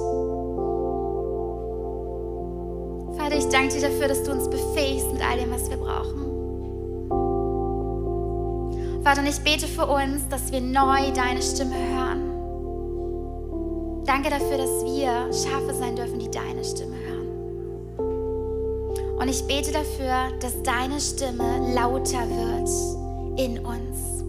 Vater, 3.17 3.37
ich 3.37 3.45
danke 3.49 3.73
dir 3.75 3.89
dafür, 3.89 4.07
dass 4.07 4.23
du 4.23 4.31
uns 4.31 4.47
befähigst 4.49 5.11
mit 5.11 5.21
all 5.23 5.39
dem, 5.39 5.51
was 5.51 5.67
wir 5.67 5.77
brauchen. 5.77 6.27
Vater, 9.03 9.23
ich 9.23 9.39
bete 9.39 9.67
für 9.67 9.87
uns, 9.87 10.27
dass 10.29 10.51
wir 10.51 10.61
neu 10.61 11.11
deine 11.15 11.41
Stimme 11.41 11.75
hören. 11.75 12.30
Danke 14.05 14.29
dafür, 14.29 14.57
dass 14.57 14.83
wir 14.83 15.31
Schafe 15.31 15.73
sein 15.73 15.95
dürfen, 15.95 16.19
die 16.19 16.29
deine 16.29 16.63
Stimme 16.63 16.95
hören. 16.95 17.21
Und 19.19 19.27
ich 19.27 19.43
bete 19.45 19.71
dafür, 19.71 20.35
dass 20.39 20.61
deine 20.63 20.99
Stimme 20.99 21.73
lauter 21.75 22.27
wird 22.27 22.69
in 23.39 23.59
uns. 23.59 24.23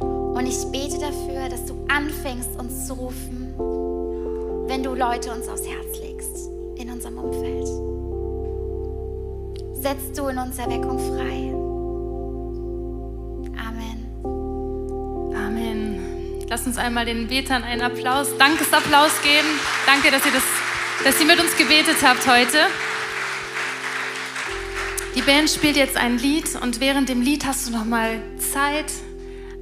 Und 0.00 0.46
ich 0.46 0.62
bete 0.70 0.98
dafür, 0.98 1.48
dass 1.48 1.64
du 1.64 1.74
anfängst, 1.88 2.50
uns 2.58 2.86
zu 2.86 2.94
rufen, 2.94 3.54
wenn 4.68 4.82
du 4.82 4.94
Leute 4.94 5.32
uns 5.32 5.48
aufs 5.48 5.66
Herz 5.66 5.98
legst 6.00 6.50
in 6.76 6.90
unserem 6.90 7.18
Umfeld. 7.18 7.66
Setzt 9.74 10.18
du 10.18 10.28
in 10.28 10.38
uns 10.38 10.58
Erweckung 10.58 10.98
frei. 10.98 11.57
Lass 16.58 16.66
uns 16.66 16.76
einmal 16.76 17.04
den 17.04 17.28
Betern 17.28 17.62
einen 17.62 17.82
Applaus, 17.82 18.36
Dankesapplaus 18.36 19.22
geben. 19.22 19.46
Danke, 19.86 20.10
dass 20.10 20.26
ihr, 20.26 20.32
das, 20.32 20.42
dass 21.04 21.20
ihr 21.20 21.26
mit 21.26 21.38
uns 21.38 21.56
gebetet 21.56 21.98
habt 22.02 22.26
heute. 22.26 22.58
Die 25.14 25.22
Band 25.22 25.48
spielt 25.48 25.76
jetzt 25.76 25.96
ein 25.96 26.18
Lied 26.18 26.56
und 26.60 26.80
während 26.80 27.08
dem 27.08 27.22
Lied 27.22 27.46
hast 27.46 27.68
du 27.68 27.70
noch 27.70 27.84
mal 27.84 28.20
Zeit, 28.38 28.86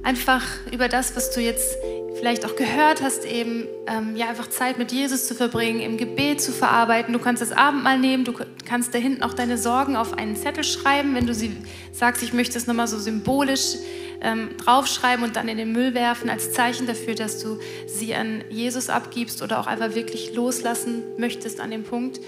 einfach 0.01 0.43
über 0.71 0.87
das, 0.87 1.15
was 1.15 1.29
du 1.29 1.39
jetzt 1.39 1.77
vielleicht 2.17 2.43
auch 2.47 2.55
gehört 2.55 3.03
hast, 3.03 3.25
eben 3.25 3.67
ähm, 3.85 4.15
ja 4.15 4.29
einfach 4.29 4.49
Zeit 4.49 4.79
mit 4.79 4.91
Jesus 4.91 5.27
zu 5.27 5.35
verbringen, 5.35 5.81
im 5.81 5.97
Gebet 5.97 6.41
zu 6.41 6.51
verarbeiten. 6.51 7.13
Du 7.13 7.19
kannst 7.19 7.43
das 7.43 7.51
Abendmahl 7.51 7.99
nehmen, 7.99 8.25
du 8.25 8.33
kannst 8.65 8.95
da 8.95 8.97
hinten 8.97 9.21
auch 9.21 9.35
deine 9.35 9.59
Sorgen 9.59 9.95
auf 9.95 10.17
einen 10.17 10.35
Zettel 10.35 10.63
schreiben, 10.63 11.13
wenn 11.13 11.27
du 11.27 11.35
sie 11.35 11.55
sagst, 11.91 12.23
ich 12.23 12.33
möchte 12.33 12.57
es 12.57 12.65
nochmal 12.65 12.87
so 12.87 12.97
symbolisch 12.97 13.75
ähm, 14.21 14.49
draufschreiben 14.57 15.23
und 15.23 15.35
dann 15.35 15.47
in 15.47 15.57
den 15.57 15.71
Müll 15.71 15.93
werfen 15.93 16.29
als 16.29 16.53
Zeichen 16.53 16.87
dafür, 16.87 17.15
dass 17.15 17.41
du 17.41 17.59
sie 17.85 18.15
an 18.15 18.43
Jesus 18.49 18.89
abgibst 18.89 19.41
oder 19.41 19.59
auch 19.59 19.67
einfach 19.67 19.95
wirklich 19.95 20.33
loslassen 20.33 21.03
möchtest 21.17 21.59
an 21.59 21.71
dem 21.71 21.83
Punkt. 21.83 22.19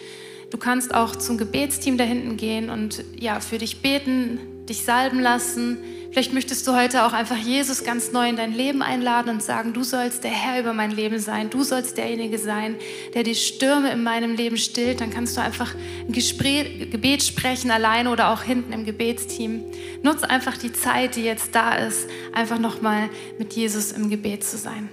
Du 0.50 0.58
kannst 0.58 0.94
auch 0.94 1.16
zum 1.16 1.38
Gebetsteam 1.38 1.98
da 1.98 2.04
hinten 2.04 2.38
gehen 2.38 2.70
und 2.70 3.04
ja, 3.20 3.40
für 3.40 3.58
dich 3.58 3.82
beten, 3.82 4.40
dich 4.68 4.84
salben 4.84 5.20
lassen. 5.20 5.78
Vielleicht 6.12 6.34
möchtest 6.34 6.68
du 6.68 6.76
heute 6.76 7.06
auch 7.06 7.14
einfach 7.14 7.38
Jesus 7.38 7.84
ganz 7.84 8.12
neu 8.12 8.28
in 8.28 8.36
dein 8.36 8.54
Leben 8.54 8.82
einladen 8.82 9.30
und 9.30 9.44
sagen, 9.44 9.74
du 9.74 9.84
sollst 9.84 10.24
der 10.24 10.32
Herr 10.32 10.60
über 10.60 10.74
mein 10.74 10.92
Leben 10.92 11.20
sein, 11.20 11.50
du 11.50 11.64
sollst 11.64 11.98
derjenige 11.98 12.40
sein, 12.40 12.76
der 13.14 13.24
die 13.24 13.36
Stürme 13.36 13.92
in 13.92 14.02
meinem 14.02 14.36
Leben 14.36 14.58
stillt. 14.58 15.02
Dann 15.02 15.12
kannst 15.12 15.38
du 15.38 15.42
einfach 15.42 15.76
ein 16.08 16.12
Gespräch, 16.12 16.90
Gebet 16.90 17.22
sprechen, 17.22 17.70
alleine 17.70 18.10
oder 18.10 18.30
auch 18.32 18.42
hinten 18.42 18.74
im 18.74 18.86
Gebetsteam. 18.86 19.64
Nutz 20.02 20.24
einfach 20.24 20.58
die 20.58 20.74
Zeit, 20.74 21.16
die 21.16 21.24
jetzt 21.24 21.54
da 21.54 21.76
ist, 21.76 22.10
einfach 22.34 22.58
nochmal 22.58 23.10
mit 23.38 23.54
Jesus 23.54 23.92
im 23.92 24.10
Gebet 24.10 24.44
zu 24.44 24.58
sein. 24.58 24.90